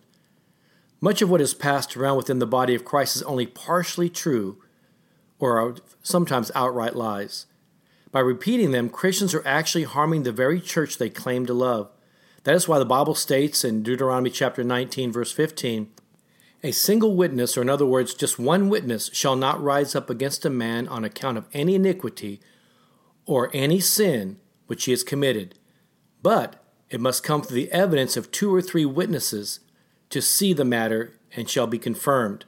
Much 0.99 1.21
of 1.21 1.30
what 1.30 1.41
is 1.41 1.54
passed 1.54 1.97
around 1.97 2.17
within 2.17 2.39
the 2.39 2.45
body 2.45 2.75
of 2.75 2.86
Christ 2.86 3.15
is 3.15 3.23
only 3.23 3.47
partially 3.47 4.10
true 4.10 4.62
or 5.39 5.77
sometimes 6.04 6.51
outright 6.54 6.95
lies. 6.95 7.47
By 8.12 8.19
repeating 8.19 8.71
them, 8.71 8.89
Christians 8.89 9.34
are 9.34 9.47
actually 9.47 9.86
harming 9.86 10.24
the 10.24 10.32
very 10.32 10.60
church 10.60 10.97
they 10.97 11.10
claim 11.10 11.45
to 11.45 11.54
love. 11.54 11.89
That 12.43 12.56
is 12.56 12.67
why 12.67 12.80
the 12.80 12.86
Bible 12.86 13.15
states 13.15 13.63
in 13.63 13.84
Deuteronomy 13.84 14.30
chapter 14.30 14.63
19 14.63 15.12
verse 15.12 15.32
15, 15.32 15.89
a 16.63 16.71
single 16.71 17.15
witness, 17.15 17.58
or 17.58 17.62
in 17.62 17.69
other 17.69 17.86
words, 17.86 18.13
just 18.13 18.38
one 18.38 18.69
witness, 18.69 19.10
shall 19.13 19.36
not 19.36 19.62
rise 19.62 19.95
up 19.95 20.10
against 20.10 20.45
a 20.45 20.50
man 20.50 20.88
on 20.88 21.04
account 21.04 21.38
of 21.38 21.47
any 21.54 21.76
iniquity 21.76 22.39
or 23.26 23.50
any 23.54 23.80
sin 23.80 24.39
which 24.67 24.86
he 24.86 24.91
has 24.91 25.04
committed, 25.04 25.56
but 26.21 26.63
it 26.89 27.02
must 27.02 27.24
come 27.24 27.41
through 27.41 27.56
the 27.56 27.71
evidence 27.71 28.17
of 28.17 28.32
two 28.32 28.54
or 28.54 28.62
three 28.62 28.86
witnesses 28.86 29.60
to 30.10 30.21
see 30.21 30.54
the 30.54 30.65
matter 30.65 31.13
and 31.36 31.50
shall 31.50 31.67
be 31.67 31.80
confirmed. 31.80 32.45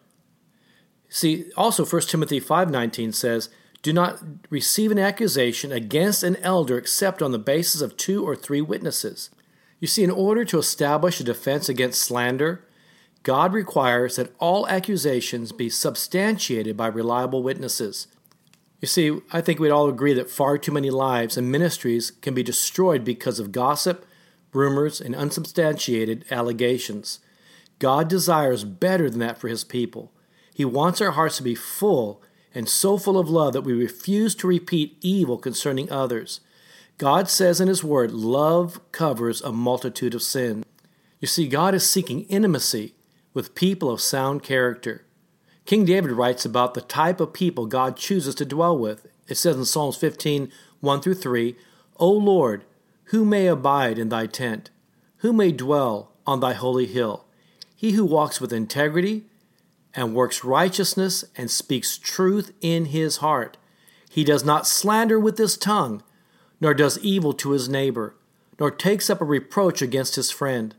See, 1.10 1.46
also 1.56 1.86
1 1.86 2.02
Timothy 2.04 2.42
5:19 2.42 3.14
says, 3.14 3.50
"Do 3.84 3.94
not 3.94 4.24
receive 4.50 4.90
an 4.90 4.98
accusation 4.98 5.72
against 5.72 6.24
an 6.24 6.38
elder 6.38 6.78
except 6.78 7.22
on 7.22 7.32
the 7.32 7.38
basis 7.38 7.82
of 7.82 7.96
two 7.96 8.28
or 8.28 8.36
three 8.36 8.62
witnesses." 8.62 9.30
You 9.80 9.88
see, 9.88 10.04
in 10.04 10.10
order 10.10 10.44
to 10.46 10.58
establish 10.58 11.20
a 11.20 11.24
defense 11.24 11.70
against 11.70 12.02
slander, 12.02 12.66
God 13.24 13.54
requires 13.54 14.16
that 14.16 14.34
all 14.40 14.68
accusations 14.68 15.52
be 15.52 15.70
substantiated 15.70 16.76
by 16.76 16.88
reliable 16.88 17.44
witnesses. 17.44 18.08
You 18.82 18.88
see, 18.88 19.22
I 19.32 19.40
think 19.40 19.60
we'd 19.60 19.72
all 19.72 19.88
agree 19.88 20.14
that 20.14 20.30
far 20.30 20.58
too 20.58 20.74
many 20.74 20.90
lives 20.90 21.38
and 21.38 21.52
ministries 21.52 22.12
can 22.12 22.34
be 22.34 22.44
destroyed 22.44 23.06
because 23.06 23.40
of 23.40 23.54
gossip, 23.54 24.06
rumors, 24.52 25.00
and 25.00 25.16
unsubstantiated 25.16 26.26
allegations. 26.30 27.20
God 27.80 28.10
desires 28.10 28.66
better 28.66 29.10
than 29.10 29.20
that 29.20 29.38
for 29.38 29.48
His 29.48 29.64
people. 29.64 30.12
He 30.54 30.66
wants 30.66 31.00
our 31.00 31.12
hearts 31.12 31.38
to 31.38 31.44
be 31.44 31.56
full 31.56 32.22
and 32.54 32.70
so 32.70 32.98
full 32.98 33.18
of 33.18 33.30
love 33.30 33.54
that 33.54 33.62
we 33.62 33.74
refuse 33.74 34.36
to 34.36 34.48
repeat 34.48 34.98
evil 35.02 35.38
concerning 35.38 35.92
others. 35.92 36.40
God 36.98 37.28
says 37.28 37.60
in 37.60 37.68
His 37.68 37.84
Word, 37.84 38.12
love 38.12 38.80
covers 38.92 39.42
a 39.42 39.52
multitude 39.52 40.14
of 40.14 40.22
sins. 40.22 40.66
You 41.20 41.28
see, 41.28 41.48
God 41.48 41.74
is 41.74 41.90
seeking 41.90 42.22
intimacy 42.24 42.96
with 43.34 43.56
people 43.56 43.90
of 43.90 44.02
sound 44.02 44.44
character. 44.44 45.06
King 45.66 45.86
David 45.86 46.12
writes 46.12 46.46
about 46.46 46.74
the 46.74 46.82
type 46.82 47.20
of 47.20 47.34
people 47.34 47.66
God 47.66 47.96
chooses 47.96 48.36
to 48.36 48.46
dwell 48.46 48.78
with. 48.78 49.08
It 49.28 49.36
says 49.36 49.56
in 49.56 49.66
Psalms 49.66 49.96
15 49.96 50.52
1 50.82 51.02
through 51.02 51.14
3, 51.16 51.56
O 51.98 52.10
Lord, 52.12 52.66
who 53.06 53.24
may 53.24 53.48
abide 53.48 53.98
in 53.98 54.10
thy 54.10 54.28
tent? 54.28 54.70
Who 55.18 55.32
may 55.32 55.54
dwell 55.54 56.12
on 56.28 56.42
thy 56.42 56.54
holy 56.54 56.86
hill? 56.86 57.26
He 57.76 57.92
who 57.92 58.04
walks 58.04 58.42
with 58.42 58.52
integrity, 58.52 59.24
and 59.96 60.16
works 60.16 60.44
righteousness 60.44 61.24
and 61.36 61.50
speaks 61.52 61.98
truth 61.98 62.52
in 62.62 62.86
his 62.86 63.18
heart. 63.18 63.58
He 64.10 64.24
does 64.24 64.44
not 64.44 64.68
slander 64.68 65.20
with 65.20 65.38
his 65.38 65.58
tongue, 65.58 66.04
nor 66.60 66.74
does 66.74 67.00
evil 67.00 67.34
to 67.34 67.52
his 67.52 67.70
neighbor, 67.70 68.16
nor 68.60 68.72
takes 68.72 69.10
up 69.10 69.22
a 69.22 69.26
reproach 69.26 69.82
against 69.82 70.16
his 70.16 70.32
friend. 70.32 70.76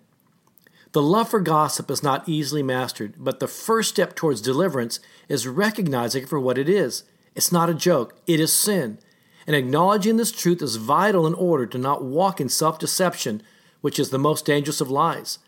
The 0.92 1.02
love 1.02 1.28
for 1.28 1.40
gossip 1.40 1.90
is 1.90 2.04
not 2.04 2.28
easily 2.28 2.62
mastered, 2.62 3.14
but 3.18 3.40
the 3.40 3.48
first 3.48 3.90
step 3.90 4.14
towards 4.14 4.40
deliverance 4.40 5.00
is 5.28 5.48
recognizing 5.48 6.22
it 6.22 6.28
for 6.28 6.38
what 6.38 6.58
it 6.58 6.68
is. 6.68 7.02
It's 7.34 7.50
not 7.50 7.68
a 7.68 7.74
joke, 7.74 8.14
it 8.28 8.38
is 8.38 8.52
sin. 8.52 8.98
And 9.46 9.56
acknowledging 9.56 10.16
this 10.16 10.30
truth 10.32 10.62
is 10.62 10.76
vital 10.76 11.26
in 11.26 11.34
order 11.34 11.66
to 11.66 11.78
not 11.78 12.04
walk 12.04 12.40
in 12.40 12.48
self 12.48 12.78
deception, 12.78 13.42
which 13.80 13.98
is 13.98 14.10
the 14.10 14.18
most 14.18 14.46
dangerous 14.46 14.80
of 14.80 14.90
lies. 14.90 15.40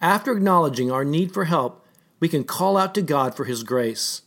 After 0.00 0.32
acknowledging 0.32 0.90
our 0.90 1.04
need 1.04 1.32
for 1.32 1.44
help, 1.44 1.86
we 2.20 2.28
can 2.28 2.44
call 2.44 2.76
out 2.76 2.94
to 2.94 3.02
God 3.02 3.34
for 3.34 3.44
His 3.44 3.62
grace. 3.62 4.22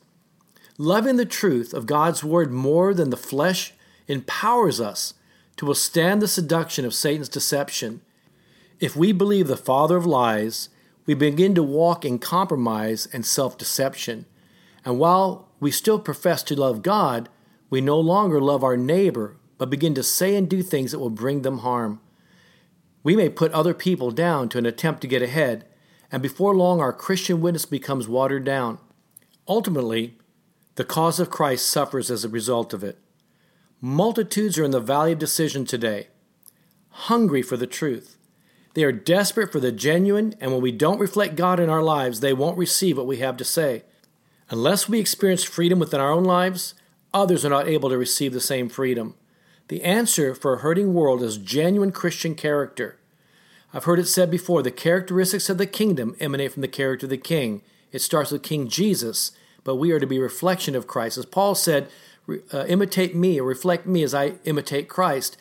Loving 0.78 1.18
the 1.18 1.26
truth 1.26 1.74
of 1.74 1.86
God's 1.86 2.24
Word 2.24 2.52
more 2.52 2.94
than 2.94 3.10
the 3.10 3.18
flesh 3.18 3.74
empowers 4.08 4.82
us 4.82 5.14
to 5.58 5.66
withstand 5.66 6.22
the 6.22 6.28
seduction 6.28 6.86
of 6.86 6.94
Satan's 6.94 7.30
deception 7.30 8.02
if 8.82 8.96
we 8.96 9.12
believe 9.12 9.48
the 9.48 9.56
father 9.56 9.96
of 9.96 10.08
lies, 10.08 10.70
we 11.06 11.14
begin 11.14 11.54
to 11.54 11.62
walk 11.62 12.04
in 12.04 12.18
compromise 12.18 13.08
and 13.14 13.24
self 13.24 13.56
deception. 13.56 14.26
And 14.84 14.98
while 14.98 15.48
we 15.60 15.70
still 15.70 16.00
profess 16.00 16.42
to 16.44 16.60
love 16.60 16.82
God, 16.82 17.30
we 17.70 17.80
no 17.80 18.00
longer 18.00 18.42
love 18.42 18.64
our 18.64 18.76
neighbor, 18.76 19.38
but 19.60 19.70
begin 19.70 19.94
to 19.94 20.04
say 20.04 20.36
and 20.36 20.50
do 20.50 20.64
things 20.64 20.92
that 20.92 21.00
will 21.00 21.12
bring 21.12 21.44
them 21.44 21.60
harm. 21.60 22.02
We 23.04 23.16
may 23.16 23.30
put 23.30 23.52
other 23.52 23.76
people 23.76 24.10
down 24.10 24.50
to 24.50 24.58
an 24.58 24.66
attempt 24.66 25.02
to 25.02 25.08
get 25.08 25.22
ahead, 25.22 25.64
and 26.12 26.22
before 26.22 26.56
long 26.56 26.80
our 26.80 26.94
Christian 26.94 27.42
witness 27.42 27.66
becomes 27.66 28.08
watered 28.08 28.44
down. 28.44 28.80
Ultimately, 29.48 30.18
the 30.76 30.84
cause 30.84 31.20
of 31.20 31.30
Christ 31.30 31.70
suffers 31.70 32.12
as 32.12 32.24
a 32.24 32.30
result 32.30 32.74
of 32.74 32.84
it. 32.84 33.00
Multitudes 33.80 34.58
are 34.58 34.64
in 34.64 34.72
the 34.72 34.80
valley 34.80 35.14
of 35.14 35.20
decision 35.20 35.66
today, 35.66 36.08
hungry 36.90 37.42
for 37.42 37.58
the 37.58 37.68
truth. 37.68 38.18
They 38.74 38.84
are 38.84 38.92
desperate 38.92 39.52
for 39.52 39.60
the 39.60 39.72
genuine, 39.72 40.36
and 40.40 40.52
when 40.52 40.62
we 40.62 40.72
don't 40.72 41.00
reflect 41.00 41.36
God 41.36 41.60
in 41.60 41.70
our 41.70 41.84
lives, 41.84 42.20
they 42.20 42.32
won't 42.32 42.58
receive 42.58 42.98
what 42.98 43.08
we 43.08 43.18
have 43.18 43.36
to 43.38 43.44
say. 43.44 43.84
Unless 44.50 44.88
we 44.88 45.00
experience 45.00 45.44
freedom 45.44 45.80
within 45.80 46.00
our 46.00 46.12
own 46.12 46.24
lives, 46.24 46.74
others 47.14 47.44
are 47.44 47.50
not 47.50 47.68
able 47.68 47.90
to 47.90 47.98
receive 47.98 48.34
the 48.34 48.40
same 48.40 48.70
freedom. 48.70 49.16
The 49.68 49.84
answer 49.84 50.36
for 50.36 50.54
a 50.54 50.60
hurting 50.60 50.94
world 50.94 51.24
is 51.24 51.38
genuine 51.38 51.92
Christian 51.92 52.36
character. 52.36 52.98
I've 53.74 53.86
heard 53.86 54.00
it 54.00 54.08
said 54.08 54.30
before 54.30 54.62
the 54.62 54.72
characteristics 54.72 55.50
of 55.50 55.58
the 55.58 55.66
kingdom 55.66 56.16
emanate 56.20 56.52
from 56.54 56.62
the 56.62 56.68
character 56.68 57.06
of 57.06 57.10
the 57.10 57.18
king. 57.18 57.62
It 57.92 58.02
starts 58.02 58.32
with 58.32 58.44
King 58.44 58.68
Jesus, 58.68 59.32
but 59.64 59.76
we 59.76 59.92
are 59.92 60.00
to 60.00 60.08
be 60.08 60.20
reflection 60.20 60.76
of 60.76 60.88
Christ. 60.88 61.18
As 61.18 61.26
Paul 61.26 61.56
said, 61.56 61.90
uh, 62.54 62.66
imitate 62.68 63.16
me 63.16 63.40
or 63.40 63.44
reflect 63.44 63.86
me 63.86 64.04
as 64.04 64.14
I 64.14 64.34
imitate 64.44 64.88
Christ. 64.88 65.38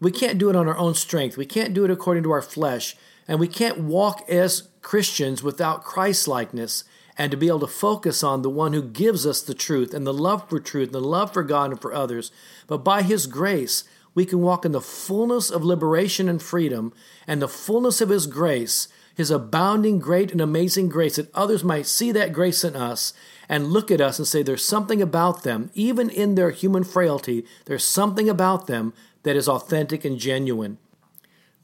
We 0.00 0.10
can't 0.10 0.38
do 0.38 0.50
it 0.50 0.56
on 0.56 0.68
our 0.68 0.76
own 0.76 0.94
strength. 0.94 1.36
We 1.36 1.46
can't 1.46 1.74
do 1.74 1.84
it 1.84 1.90
according 1.90 2.22
to 2.24 2.32
our 2.32 2.42
flesh. 2.42 2.96
And 3.28 3.38
we 3.38 3.48
can't 3.48 3.78
walk 3.78 4.28
as 4.28 4.68
Christians 4.80 5.42
without 5.42 5.84
Christ 5.84 6.26
likeness 6.26 6.84
and 7.16 7.30
to 7.30 7.36
be 7.36 7.48
able 7.48 7.60
to 7.60 7.66
focus 7.66 8.22
on 8.22 8.42
the 8.42 8.50
one 8.50 8.72
who 8.72 8.82
gives 8.82 9.26
us 9.26 9.42
the 9.42 9.54
truth 9.54 9.94
and 9.94 10.06
the 10.06 10.14
love 10.14 10.48
for 10.48 10.58
truth 10.58 10.88
and 10.88 10.94
the 10.94 11.00
love 11.00 11.32
for 11.32 11.42
God 11.42 11.70
and 11.70 11.80
for 11.80 11.92
others. 11.92 12.32
But 12.66 12.78
by 12.78 13.02
His 13.02 13.26
grace, 13.26 13.84
we 14.14 14.24
can 14.24 14.40
walk 14.40 14.64
in 14.64 14.72
the 14.72 14.80
fullness 14.80 15.50
of 15.50 15.64
liberation 15.64 16.28
and 16.28 16.42
freedom 16.42 16.92
and 17.26 17.40
the 17.40 17.48
fullness 17.48 18.00
of 18.00 18.08
His 18.08 18.26
grace, 18.26 18.88
His 19.14 19.30
abounding, 19.30 19.98
great, 19.98 20.32
and 20.32 20.40
amazing 20.40 20.88
grace, 20.88 21.16
that 21.16 21.34
others 21.34 21.64
might 21.64 21.86
see 21.86 22.12
that 22.12 22.32
grace 22.32 22.64
in 22.64 22.76
us 22.76 23.12
and 23.48 23.72
look 23.72 23.90
at 23.90 24.00
us 24.00 24.18
and 24.18 24.28
say, 24.28 24.42
There's 24.42 24.64
something 24.64 25.00
about 25.00 25.42
them, 25.42 25.70
even 25.74 26.10
in 26.10 26.34
their 26.34 26.50
human 26.50 26.84
frailty, 26.84 27.44
there's 27.64 27.84
something 27.84 28.28
about 28.28 28.66
them 28.66 28.92
that 29.22 29.36
is 29.36 29.48
authentic 29.48 30.04
and 30.04 30.18
genuine. 30.18 30.78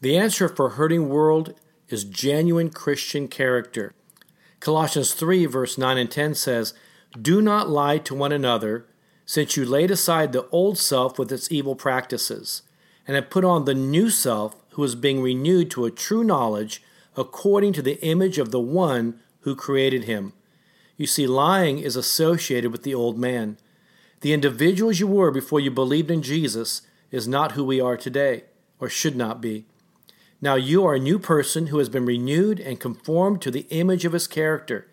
The 0.00 0.16
answer 0.16 0.48
for 0.48 0.66
a 0.66 0.74
hurting 0.74 1.08
world 1.08 1.54
is 1.88 2.04
genuine 2.04 2.70
Christian 2.70 3.28
character. 3.28 3.94
Colossians 4.60 5.14
3, 5.14 5.46
verse 5.46 5.78
9 5.78 5.98
and 5.98 6.10
10 6.10 6.34
says, 6.34 6.74
Do 7.20 7.40
not 7.40 7.68
lie 7.68 7.98
to 7.98 8.14
one 8.14 8.32
another, 8.32 8.86
since 9.28 9.58
you 9.58 9.64
laid 9.66 9.90
aside 9.90 10.32
the 10.32 10.48
old 10.48 10.78
self 10.78 11.18
with 11.18 11.30
its 11.30 11.52
evil 11.52 11.74
practices, 11.74 12.62
and 13.06 13.14
have 13.14 13.28
put 13.28 13.44
on 13.44 13.66
the 13.66 13.74
new 13.74 14.08
self, 14.08 14.56
who 14.70 14.82
is 14.82 14.94
being 14.94 15.20
renewed 15.20 15.70
to 15.70 15.84
a 15.84 15.90
true 15.90 16.24
knowledge 16.24 16.82
according 17.14 17.74
to 17.74 17.82
the 17.82 18.02
image 18.02 18.38
of 18.38 18.52
the 18.52 18.60
one 18.60 19.20
who 19.40 19.54
created 19.54 20.04
him. 20.04 20.32
You 20.96 21.06
see, 21.06 21.26
lying 21.26 21.78
is 21.78 21.94
associated 21.94 22.72
with 22.72 22.84
the 22.84 22.94
old 22.94 23.18
man. 23.18 23.58
The 24.22 24.32
individuals 24.32 24.98
you 24.98 25.06
were 25.06 25.30
before 25.30 25.60
you 25.60 25.70
believed 25.70 26.10
in 26.10 26.22
Jesus 26.22 26.80
is 27.10 27.28
not 27.28 27.52
who 27.52 27.64
we 27.64 27.82
are 27.82 27.98
today, 27.98 28.44
or 28.80 28.88
should 28.88 29.14
not 29.14 29.42
be. 29.42 29.66
Now 30.40 30.54
you 30.54 30.86
are 30.86 30.94
a 30.94 30.98
new 30.98 31.18
person 31.18 31.66
who 31.66 31.76
has 31.76 31.90
been 31.90 32.06
renewed 32.06 32.60
and 32.60 32.80
conformed 32.80 33.42
to 33.42 33.50
the 33.50 33.66
image 33.68 34.06
of 34.06 34.14
his 34.14 34.26
character. 34.26 34.88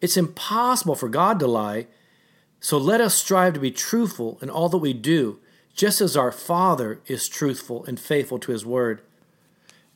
It's 0.00 0.16
impossible 0.16 0.96
for 0.96 1.08
God 1.08 1.38
to 1.38 1.46
lie, 1.46 1.86
so 2.60 2.76
let 2.78 3.00
us 3.00 3.14
strive 3.14 3.54
to 3.54 3.60
be 3.60 3.70
truthful 3.70 4.38
in 4.42 4.50
all 4.50 4.68
that 4.68 4.78
we 4.78 4.92
do, 4.92 5.38
just 5.74 6.00
as 6.00 6.16
our 6.16 6.32
Father 6.32 7.00
is 7.06 7.28
truthful 7.28 7.84
and 7.84 8.00
faithful 8.00 8.38
to 8.40 8.52
his 8.52 8.66
word. 8.66 9.00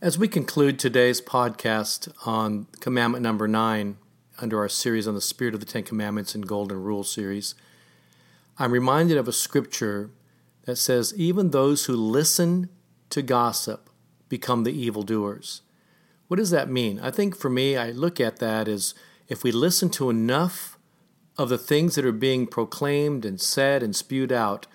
As 0.00 0.18
we 0.18 0.28
conclude 0.28 0.78
today's 0.78 1.20
podcast 1.20 2.12
on 2.26 2.66
commandment 2.80 3.22
number 3.22 3.48
nine, 3.48 3.96
under 4.40 4.58
our 4.58 4.68
series 4.68 5.06
on 5.06 5.14
the 5.14 5.20
Spirit 5.20 5.54
of 5.54 5.60
the 5.60 5.66
Ten 5.66 5.82
Commandments 5.82 6.34
and 6.34 6.46
Golden 6.46 6.82
Rule 6.82 7.04
series, 7.04 7.54
I'm 8.58 8.72
reminded 8.72 9.16
of 9.16 9.28
a 9.28 9.32
scripture 9.32 10.10
that 10.64 10.76
says, 10.76 11.14
Even 11.16 11.50
those 11.50 11.86
who 11.86 11.94
listen 11.94 12.68
to 13.10 13.22
gossip 13.22 13.90
become 14.28 14.64
the 14.64 14.72
evildoers. 14.72 15.62
What 16.28 16.38
does 16.38 16.50
that 16.50 16.70
mean? 16.70 16.98
I 17.00 17.10
think 17.10 17.36
for 17.36 17.50
me, 17.50 17.76
I 17.76 17.90
look 17.90 18.20
at 18.20 18.38
that 18.38 18.68
as 18.68 18.94
if 19.28 19.42
we 19.44 19.52
listen 19.52 19.90
to 19.90 20.10
enough 20.10 20.78
of 21.38 21.48
the 21.48 21.58
things 21.58 21.94
that 21.94 22.04
are 22.04 22.12
being 22.12 22.46
proclaimed 22.46 23.24
and 23.24 23.40
said 23.40 23.82
and 23.82 23.96
spewed 23.96 24.32
out, 24.32 24.66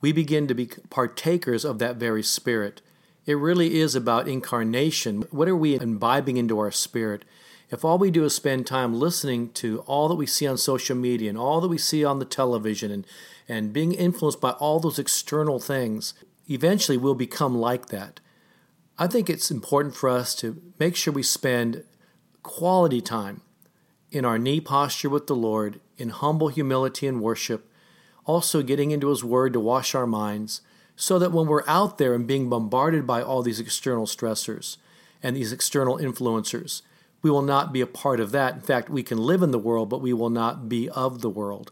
we 0.00 0.12
begin 0.12 0.46
to 0.48 0.54
be 0.54 0.70
partakers 0.88 1.64
of 1.64 1.78
that 1.78 1.96
very 1.96 2.22
spirit. 2.22 2.80
It 3.26 3.34
really 3.34 3.78
is 3.78 3.94
about 3.94 4.28
incarnation. 4.28 5.22
What 5.30 5.48
are 5.48 5.56
we 5.56 5.78
imbibing 5.78 6.36
into 6.36 6.58
our 6.58 6.70
spirit? 6.70 7.24
If 7.70 7.84
all 7.84 7.98
we 7.98 8.10
do 8.10 8.24
is 8.24 8.34
spend 8.34 8.66
time 8.66 8.94
listening 8.94 9.50
to 9.52 9.80
all 9.80 10.08
that 10.08 10.16
we 10.16 10.26
see 10.26 10.46
on 10.46 10.58
social 10.58 10.96
media 10.96 11.28
and 11.28 11.38
all 11.38 11.60
that 11.60 11.68
we 11.68 11.78
see 11.78 12.04
on 12.04 12.18
the 12.18 12.24
television 12.24 12.90
and 12.90 13.06
and 13.50 13.72
being 13.72 13.92
influenced 13.92 14.40
by 14.40 14.52
all 14.52 14.78
those 14.78 15.00
external 15.00 15.58
things, 15.58 16.14
eventually 16.48 16.96
we'll 16.96 17.16
become 17.16 17.58
like 17.58 17.86
that. 17.86 18.20
I 18.96 19.08
think 19.08 19.28
it's 19.28 19.50
important 19.50 19.96
for 19.96 20.08
us 20.08 20.36
to 20.36 20.62
make 20.78 20.94
sure 20.94 21.12
we 21.12 21.24
spend 21.24 21.82
quality 22.44 23.00
time 23.00 23.40
in 24.10 24.24
our 24.24 24.38
knee 24.38 24.60
posture 24.60 25.08
with 25.08 25.26
the 25.26 25.36
Lord, 25.36 25.80
in 25.96 26.08
humble 26.10 26.48
humility 26.48 27.06
and 27.06 27.20
worship, 27.20 27.70
also 28.24 28.62
getting 28.62 28.90
into 28.90 29.08
His 29.08 29.24
Word 29.24 29.52
to 29.52 29.60
wash 29.60 29.94
our 29.94 30.06
minds, 30.06 30.60
so 30.96 31.18
that 31.18 31.32
when 31.32 31.46
we're 31.46 31.66
out 31.66 31.98
there 31.98 32.14
and 32.14 32.26
being 32.26 32.48
bombarded 32.50 33.06
by 33.06 33.22
all 33.22 33.42
these 33.42 33.60
external 33.60 34.06
stressors 34.06 34.76
and 35.22 35.36
these 35.36 35.52
external 35.52 35.98
influencers, 35.98 36.82
we 37.22 37.30
will 37.30 37.42
not 37.42 37.72
be 37.72 37.80
a 37.80 37.86
part 37.86 38.20
of 38.20 38.32
that. 38.32 38.54
In 38.54 38.60
fact, 38.60 38.90
we 38.90 39.02
can 39.02 39.18
live 39.18 39.42
in 39.42 39.50
the 39.50 39.58
world, 39.58 39.88
but 39.88 40.00
we 40.00 40.12
will 40.12 40.30
not 40.30 40.68
be 40.68 40.88
of 40.90 41.20
the 41.20 41.30
world. 41.30 41.70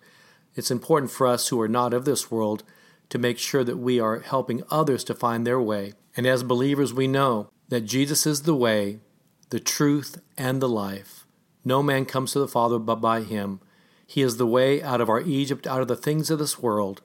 It's 0.55 0.71
important 0.71 1.11
for 1.11 1.27
us 1.27 1.49
who 1.49 1.61
are 1.61 1.69
not 1.69 1.95
of 1.95 2.05
this 2.05 2.31
world 2.31 2.63
to 3.11 3.19
make 3.19 3.39
sure 3.39 3.65
that 3.65 3.79
we 3.79 4.01
are 4.01 4.21
helping 4.21 4.63
others 4.71 5.05
to 5.05 5.15
find 5.15 5.47
their 5.47 5.61
way. 5.61 5.95
And 6.17 6.27
as 6.27 6.43
believers, 6.43 6.93
we 6.93 7.07
know 7.07 7.49
that 7.69 7.83
Jesus 7.83 8.27
is 8.27 8.43
the 8.43 8.55
way, 8.55 9.01
the 9.51 9.61
truth, 9.61 10.21
and 10.37 10.61
the 10.61 10.69
life. 10.69 11.18
No 11.65 11.83
man 11.83 12.05
comes 12.05 12.33
to 12.33 12.39
the 12.39 12.49
Father 12.49 12.79
but 12.79 12.97
by 12.97 13.23
him. 13.23 13.61
He 14.07 14.23
is 14.23 14.37
the 14.37 14.47
way 14.47 14.83
out 14.83 15.01
of 15.01 15.09
our 15.09 15.21
Egypt, 15.21 15.67
out 15.67 15.83
of 15.83 15.89
the 15.89 15.97
things 15.97 16.31
of 16.31 16.39
this 16.39 16.59
world. 16.59 17.03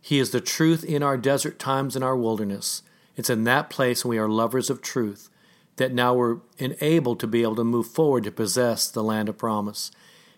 He 0.00 0.18
is 0.18 0.30
the 0.30 0.40
truth 0.40 0.84
in 0.84 1.02
our 1.02 1.16
desert 1.16 1.58
times 1.58 1.96
and 1.96 2.04
our 2.04 2.16
wilderness. 2.16 2.82
It's 3.16 3.30
in 3.30 3.44
that 3.44 3.70
place 3.70 4.04
when 4.04 4.10
we 4.10 4.18
are 4.18 4.28
lovers 4.28 4.68
of 4.68 4.82
truth 4.82 5.30
that 5.76 5.92
now 5.92 6.14
we're 6.14 6.38
enabled 6.58 7.20
to 7.20 7.26
be 7.26 7.42
able 7.42 7.56
to 7.56 7.64
move 7.64 7.86
forward 7.86 8.24
to 8.24 8.30
possess 8.30 8.88
the 8.88 9.02
land 9.02 9.28
of 9.28 9.38
promise. 9.38 9.90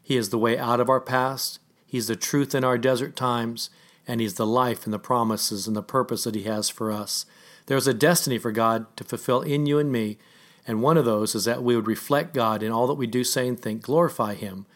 He 0.03 0.16
is 0.16 0.31
the 0.31 0.38
way 0.38 0.59
out 0.59 0.81
of 0.81 0.88
our 0.88 1.01
past. 1.01 1.59
He's 1.87 2.07
the 2.07 2.16
truth 2.16 2.55
in 2.55 2.64
our 2.64 2.79
desert 2.79 3.16
times, 3.16 3.71
and 4.07 4.21
He's 4.21 4.35
the 4.35 4.47
life 4.47 4.85
and 4.85 4.92
the 4.92 4.99
promises 4.99 5.66
and 5.66 5.77
the 5.77 5.83
purpose 5.83 6.25
that 6.25 6.35
He 6.35 6.45
has 6.45 6.69
for 6.69 6.90
us. 6.90 7.27
There's 7.66 7.87
a 7.87 7.95
destiny 7.95 8.38
for 8.38 8.53
God 8.53 8.87
to 8.97 9.05
fulfill 9.05 9.42
in 9.42 9.66
you 9.66 9.79
and 9.79 9.90
me, 9.90 10.19
and 10.66 10.83
one 10.83 10.96
of 10.96 11.05
those 11.05 11.35
is 11.35 11.44
that 11.44 11.62
we 11.62 11.76
would 11.76 11.87
reflect 11.87 12.35
God 12.35 12.62
in 12.62 12.72
all 12.72 12.87
that 12.87 12.94
we 12.94 13.07
do, 13.07 13.22
say, 13.22 13.46
and 13.46 13.59
think, 13.59 13.83
glorify 13.83 14.35
Him. 14.35 14.66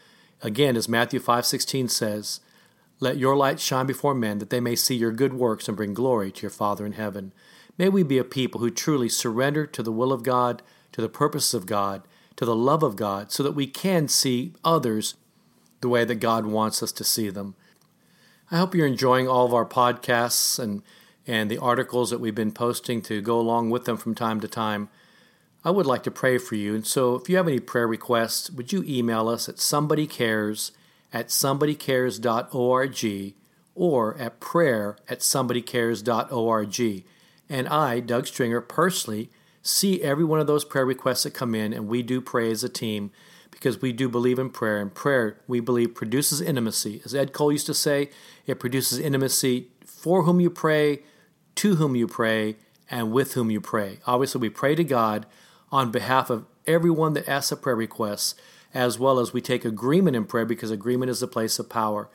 Again, 0.41 0.77
as 0.77 0.87
Matthew 0.87 1.19
5:16 1.19 1.89
says, 1.89 2.39
"Let 2.99 3.17
your 3.17 3.35
light 3.35 3.59
shine 3.59 3.85
before 3.85 4.15
men, 4.15 4.39
that 4.39 4.49
they 4.49 4.59
may 4.59 4.75
see 4.75 4.95
your 4.95 5.11
good 5.11 5.33
works 5.33 5.67
and 5.67 5.75
bring 5.77 5.93
glory 5.93 6.31
to 6.31 6.41
your 6.43 6.51
Father 6.51 6.85
in 6.85 6.93
heaven." 6.93 7.33
May 7.77 7.89
we 7.89 8.03
be 8.03 8.17
a 8.17 8.23
people 8.23 8.61
who 8.61 8.69
truly 8.69 9.09
surrender 9.09 9.65
to 9.65 9.83
the 9.83 9.91
will 9.91 10.13
of 10.13 10.23
God, 10.23 10.61
to 10.91 11.01
the 11.01 11.09
purposes 11.09 11.53
of 11.53 11.65
God, 11.65 12.03
to 12.35 12.45
the 12.45 12.55
love 12.55 12.83
of 12.83 12.95
God, 12.95 13.31
so 13.31 13.43
that 13.43 13.53
we 13.53 13.67
can 13.67 14.07
see 14.07 14.53
others 14.63 15.15
the 15.81 15.89
way 15.89 16.05
that 16.05 16.15
God 16.15 16.45
wants 16.45 16.81
us 16.81 16.91
to 16.93 17.03
see 17.03 17.29
them. 17.29 17.55
I 18.51 18.57
hope 18.57 18.75
you're 18.75 18.87
enjoying 18.87 19.27
all 19.27 19.45
of 19.45 19.53
our 19.53 19.65
podcasts 19.65 20.59
and, 20.59 20.83
and 21.25 21.49
the 21.49 21.57
articles 21.57 22.09
that 22.09 22.19
we've 22.19 22.35
been 22.35 22.51
posting 22.51 23.01
to 23.03 23.21
go 23.21 23.39
along 23.39 23.69
with 23.69 23.85
them 23.85 23.97
from 23.97 24.13
time 24.13 24.39
to 24.41 24.47
time. 24.47 24.89
I 25.63 25.71
would 25.71 25.85
like 25.85 26.03
to 26.03 26.11
pray 26.11 26.37
for 26.37 26.55
you. 26.55 26.73
And 26.73 26.85
so 26.85 27.15
if 27.15 27.29
you 27.29 27.37
have 27.37 27.47
any 27.47 27.59
prayer 27.59 27.87
requests, 27.87 28.49
would 28.49 28.71
you 28.71 28.83
email 28.87 29.29
us 29.29 29.47
at 29.47 29.57
somebodycares 29.57 30.71
at 31.13 31.27
somebodycares.org 31.27 33.33
or 33.75 34.17
at 34.17 34.39
prayer 34.39 34.97
at 35.09 35.19
somebodycares.org. 35.19 37.03
And 37.49 37.67
I, 37.67 37.99
Doug 37.99 38.27
Stringer, 38.27 38.61
personally 38.61 39.29
see 39.61 40.01
every 40.01 40.23
one 40.23 40.39
of 40.39 40.47
those 40.47 40.65
prayer 40.65 40.85
requests 40.85 41.23
that 41.23 41.33
come 41.33 41.53
in, 41.53 41.73
and 41.73 41.87
we 41.87 42.01
do 42.01 42.21
pray 42.21 42.49
as 42.51 42.63
a 42.63 42.69
team 42.69 43.11
because 43.51 43.81
we 43.81 43.91
do 43.91 44.09
believe 44.09 44.39
in 44.39 44.49
prayer. 44.49 44.79
And 44.79 44.93
prayer, 44.93 45.37
we 45.47 45.59
believe, 45.59 45.93
produces 45.93 46.41
intimacy. 46.41 47.01
As 47.05 47.13
Ed 47.13 47.33
Cole 47.33 47.51
used 47.51 47.67
to 47.67 47.73
say, 47.73 48.09
it 48.47 48.59
produces 48.59 48.99
intimacy 48.99 49.67
for 49.85 50.23
whom 50.23 50.39
you 50.39 50.49
pray, 50.49 51.03
to 51.55 51.75
whom 51.75 51.95
you 51.95 52.07
pray, 52.07 52.55
and 52.89 53.11
with 53.11 53.33
whom 53.33 53.51
you 53.51 53.61
pray. 53.61 53.99
Obviously, 54.07 54.39
we 54.39 54.49
pray 54.49 54.75
to 54.75 54.83
God 54.83 55.25
on 55.71 55.91
behalf 55.91 56.29
of 56.29 56.45
everyone 56.67 57.13
that 57.13 57.27
asks 57.27 57.51
a 57.51 57.57
prayer 57.57 57.75
request, 57.75 58.39
as 58.73 58.99
well 58.99 59.19
as 59.19 59.33
we 59.33 59.41
take 59.41 59.65
agreement 59.65 60.15
in 60.15 60.25
prayer 60.25 60.45
because 60.45 60.71
agreement 60.71 61.09
is 61.09 61.19
the 61.19 61.27
place 61.27 61.59
of 61.59 61.69
power. 61.69 62.09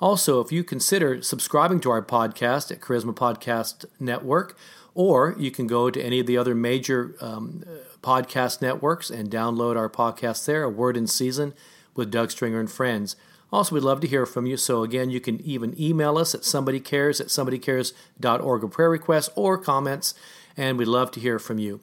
Also, 0.00 0.40
if 0.40 0.50
you 0.50 0.64
consider 0.64 1.22
subscribing 1.22 1.80
to 1.80 1.90
our 1.90 2.02
podcast 2.02 2.70
at 2.70 2.80
Charisma 2.80 3.14
Podcast 3.14 3.84
Network, 3.98 4.56
or 4.94 5.34
you 5.38 5.50
can 5.50 5.66
go 5.66 5.90
to 5.90 6.02
any 6.02 6.20
of 6.20 6.26
the 6.26 6.38
other 6.38 6.54
major 6.54 7.14
um, 7.20 7.64
podcast 8.02 8.62
networks 8.62 9.10
and 9.10 9.30
download 9.30 9.76
our 9.76 9.90
podcast 9.90 10.46
there, 10.46 10.62
A 10.62 10.70
Word 10.70 10.96
in 10.96 11.06
Season 11.06 11.54
with 11.94 12.10
Doug 12.10 12.30
Stringer 12.30 12.58
and 12.58 12.70
Friends. 12.70 13.14
Also, 13.52 13.74
we'd 13.74 13.84
love 13.84 14.00
to 14.00 14.06
hear 14.06 14.24
from 14.26 14.46
you. 14.46 14.56
So, 14.56 14.82
again, 14.82 15.10
you 15.10 15.20
can 15.20 15.40
even 15.40 15.78
email 15.78 16.16
us 16.16 16.34
at 16.34 16.42
somebodycares 16.42 17.20
at 17.20 17.26
somebodycares.org 17.26 18.62
with 18.62 18.72
prayer 18.72 18.90
requests 18.90 19.30
or 19.34 19.58
comments, 19.58 20.14
and 20.56 20.78
we'd 20.78 20.88
love 20.88 21.10
to 21.12 21.20
hear 21.20 21.38
from 21.38 21.58
you. 21.58 21.80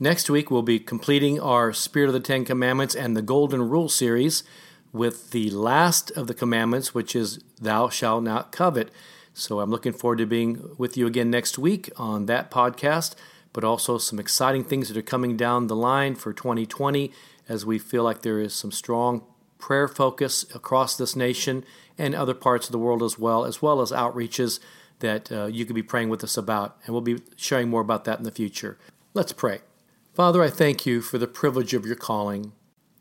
Next 0.00 0.30
week, 0.30 0.48
we'll 0.48 0.62
be 0.62 0.78
completing 0.78 1.40
our 1.40 1.72
Spirit 1.72 2.06
of 2.06 2.12
the 2.12 2.20
Ten 2.20 2.44
Commandments 2.44 2.94
and 2.94 3.16
the 3.16 3.22
Golden 3.22 3.68
Rule 3.68 3.88
series 3.88 4.44
with 4.92 5.32
the 5.32 5.50
last 5.50 6.12
of 6.12 6.28
the 6.28 6.34
commandments, 6.34 6.94
which 6.94 7.16
is, 7.16 7.40
Thou 7.60 7.88
shalt 7.88 8.22
not 8.22 8.52
covet. 8.52 8.92
So 9.34 9.58
I'm 9.58 9.72
looking 9.72 9.92
forward 9.92 10.18
to 10.18 10.26
being 10.26 10.70
with 10.78 10.96
you 10.96 11.08
again 11.08 11.32
next 11.32 11.58
week 11.58 11.90
on 11.96 12.26
that 12.26 12.48
podcast, 12.48 13.16
but 13.52 13.64
also 13.64 13.98
some 13.98 14.20
exciting 14.20 14.62
things 14.62 14.86
that 14.86 14.96
are 14.96 15.02
coming 15.02 15.36
down 15.36 15.66
the 15.66 15.74
line 15.74 16.14
for 16.14 16.32
2020 16.32 17.10
as 17.48 17.66
we 17.66 17.80
feel 17.80 18.04
like 18.04 18.22
there 18.22 18.40
is 18.40 18.54
some 18.54 18.70
strong 18.70 19.24
prayer 19.58 19.88
focus 19.88 20.44
across 20.54 20.96
this 20.96 21.16
nation 21.16 21.64
and 21.98 22.14
other 22.14 22.34
parts 22.34 22.68
of 22.68 22.72
the 22.72 22.78
world 22.78 23.02
as 23.02 23.18
well, 23.18 23.44
as 23.44 23.60
well 23.60 23.80
as 23.80 23.90
outreaches 23.90 24.60
that 25.00 25.32
uh, 25.32 25.46
you 25.46 25.64
could 25.64 25.74
be 25.74 25.82
praying 25.82 26.08
with 26.08 26.22
us 26.22 26.36
about. 26.36 26.76
And 26.84 26.94
we'll 26.94 27.00
be 27.00 27.20
sharing 27.34 27.68
more 27.68 27.80
about 27.80 28.04
that 28.04 28.18
in 28.18 28.24
the 28.24 28.30
future. 28.30 28.78
Let's 29.12 29.32
pray. 29.32 29.58
Father, 30.18 30.42
I 30.42 30.50
thank 30.50 30.84
you 30.84 31.00
for 31.00 31.16
the 31.16 31.28
privilege 31.28 31.74
of 31.74 31.86
your 31.86 31.94
calling. 31.94 32.50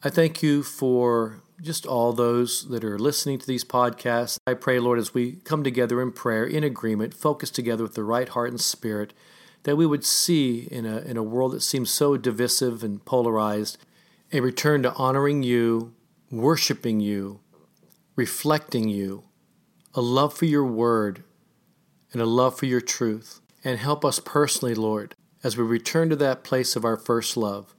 I 0.03 0.09
thank 0.11 0.43
you 0.43 0.61
for 0.61 1.41
just 1.59 1.87
all 1.87 2.13
those 2.13 2.69
that 2.69 2.83
are 2.83 2.99
listening 2.99 3.39
to 3.39 3.47
these 3.47 3.63
podcasts. 3.63 4.37
I 4.45 4.53
pray, 4.53 4.77
Lord, 4.77 4.99
as 4.99 5.15
we 5.15 5.37
come 5.37 5.63
together 5.63 5.99
in 5.99 6.11
prayer, 6.11 6.45
in 6.45 6.63
agreement, 6.63 7.15
focus 7.15 7.49
together 7.49 7.81
with 7.81 7.95
the 7.95 8.03
right 8.03 8.29
heart 8.29 8.51
and 8.51 8.61
spirit, 8.61 9.13
that 9.63 9.77
we 9.77 9.87
would 9.87 10.05
see 10.05 10.67
in 10.69 10.85
a, 10.85 10.99
in 10.99 11.17
a 11.17 11.23
world 11.23 11.53
that 11.53 11.61
seems 11.61 11.89
so 11.89 12.17
divisive 12.17 12.83
and 12.83 13.03
polarized 13.03 13.79
a 14.31 14.39
return 14.39 14.83
to 14.83 14.93
honoring 14.93 15.41
you, 15.41 15.95
worshiping 16.29 16.99
you, 16.99 17.39
reflecting 18.15 18.89
you, 18.89 19.23
a 19.95 20.01
love 20.01 20.35
for 20.35 20.45
your 20.45 20.65
word, 20.65 21.23
and 22.13 22.21
a 22.21 22.27
love 22.27 22.59
for 22.59 22.67
your 22.67 22.79
truth. 22.79 23.41
And 23.63 23.79
help 23.79 24.05
us 24.05 24.19
personally, 24.19 24.75
Lord, 24.75 25.15
as 25.47 25.55
we 25.55 25.63
return 25.63 26.09
to 26.09 26.15
that 26.17 26.43
place 26.43 26.75
of 26.75 26.83
our 26.83 26.97
first 26.97 27.37
love, 27.37 27.73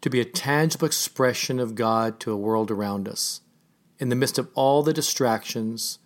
to 0.00 0.08
be 0.08 0.20
a 0.20 0.24
tangible 0.24 0.86
expression 0.86 1.58
of 1.58 1.74
God 1.74 2.20
to 2.20 2.30
a 2.30 2.36
world 2.36 2.70
around 2.70 3.08
us. 3.08 3.40
In 3.98 4.08
the 4.08 4.14
midst 4.14 4.38
of 4.38 4.48
all 4.54 4.84
the 4.84 4.92
distractions, 4.92 5.98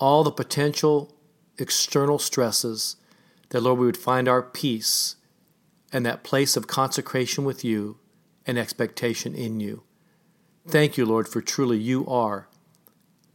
all 0.00 0.24
the 0.24 0.32
potential 0.32 1.14
external 1.56 2.18
stresses, 2.18 2.96
that 3.50 3.60
Lord, 3.60 3.78
we 3.78 3.86
would 3.86 3.96
find 3.96 4.26
our 4.26 4.42
peace 4.42 5.14
and 5.92 6.04
that 6.04 6.24
place 6.24 6.56
of 6.56 6.66
consecration 6.66 7.44
with 7.44 7.64
you 7.64 8.00
and 8.44 8.58
expectation 8.58 9.36
in 9.36 9.60
you. 9.60 9.84
Thank 10.66 10.98
you, 10.98 11.06
Lord, 11.06 11.28
for 11.28 11.40
truly 11.40 11.78
you 11.78 12.04
are 12.08 12.48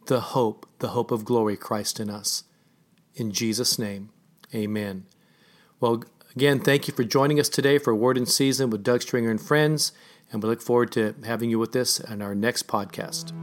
the 0.08 0.20
hope, 0.20 0.68
the 0.80 0.90
hope 0.90 1.12
of 1.12 1.24
glory, 1.24 1.56
Christ 1.56 1.98
in 1.98 2.10
us. 2.10 2.44
In 3.16 3.32
Jesus' 3.32 3.80
name, 3.80 4.10
amen. 4.54 5.06
Well, 5.80 6.04
Again, 6.36 6.60
thank 6.62 6.88
you 6.88 6.94
for 6.94 7.04
joining 7.04 7.42
us 7.42 7.50
today 7.50 7.78
for 7.78 7.92
A 7.92 7.96
Word 7.96 8.18
in 8.18 8.26
Season 8.26 8.70
with 8.70 8.84
Doug 8.84 9.02
Stringer 9.02 9.30
and 9.30 9.42
friends, 9.42 9.92
and 10.32 10.42
we 10.42 10.48
look 10.48 10.62
forward 10.62 10.90
to 10.94 11.14
having 11.26 11.50
you 11.50 11.60
with 11.60 11.76
us 11.76 12.00
on 12.00 12.22
our 12.22 12.34
next 12.34 12.68
podcast. 12.68 13.34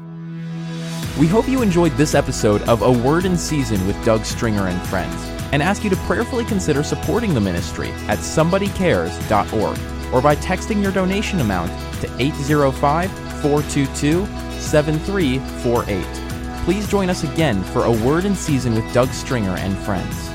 We 1.19 1.27
hope 1.27 1.49
you 1.49 1.61
enjoyed 1.61 1.93
this 1.93 2.15
episode 2.15 2.63
of 2.63 2.81
A 2.81 2.91
Word 2.91 3.27
in 3.27 3.37
Season 3.37 3.87
with 3.87 4.03
Doug 4.07 4.25
Stringer 4.25 4.69
and 4.69 4.81
friends, 4.89 5.15
and 5.53 5.63
ask 5.63 5.85
you 5.85 5.91
to 5.91 5.97
prayerfully 5.97 6.47
consider 6.47 6.83
supporting 6.83 7.35
the 7.35 7.43
ministry 7.43 7.91
at 8.09 8.21
somebodycares.org 8.21 9.79
or 10.15 10.23
by 10.23 10.35
texting 10.37 10.83
your 10.83 10.93
donation 10.93 11.41
amount 11.41 11.71
to 12.01 12.11
805 12.19 13.11
422 13.43 14.25
7348. 14.59 16.65
Please 16.65 16.89
join 16.89 17.11
us 17.11 17.25
again 17.25 17.63
for 17.65 17.85
A 17.85 17.93
Word 17.93 18.25
in 18.25 18.35
Season 18.35 18.75
with 18.75 18.91
Doug 18.95 19.11
Stringer 19.11 19.59
and 19.59 19.77
friends. 19.77 20.28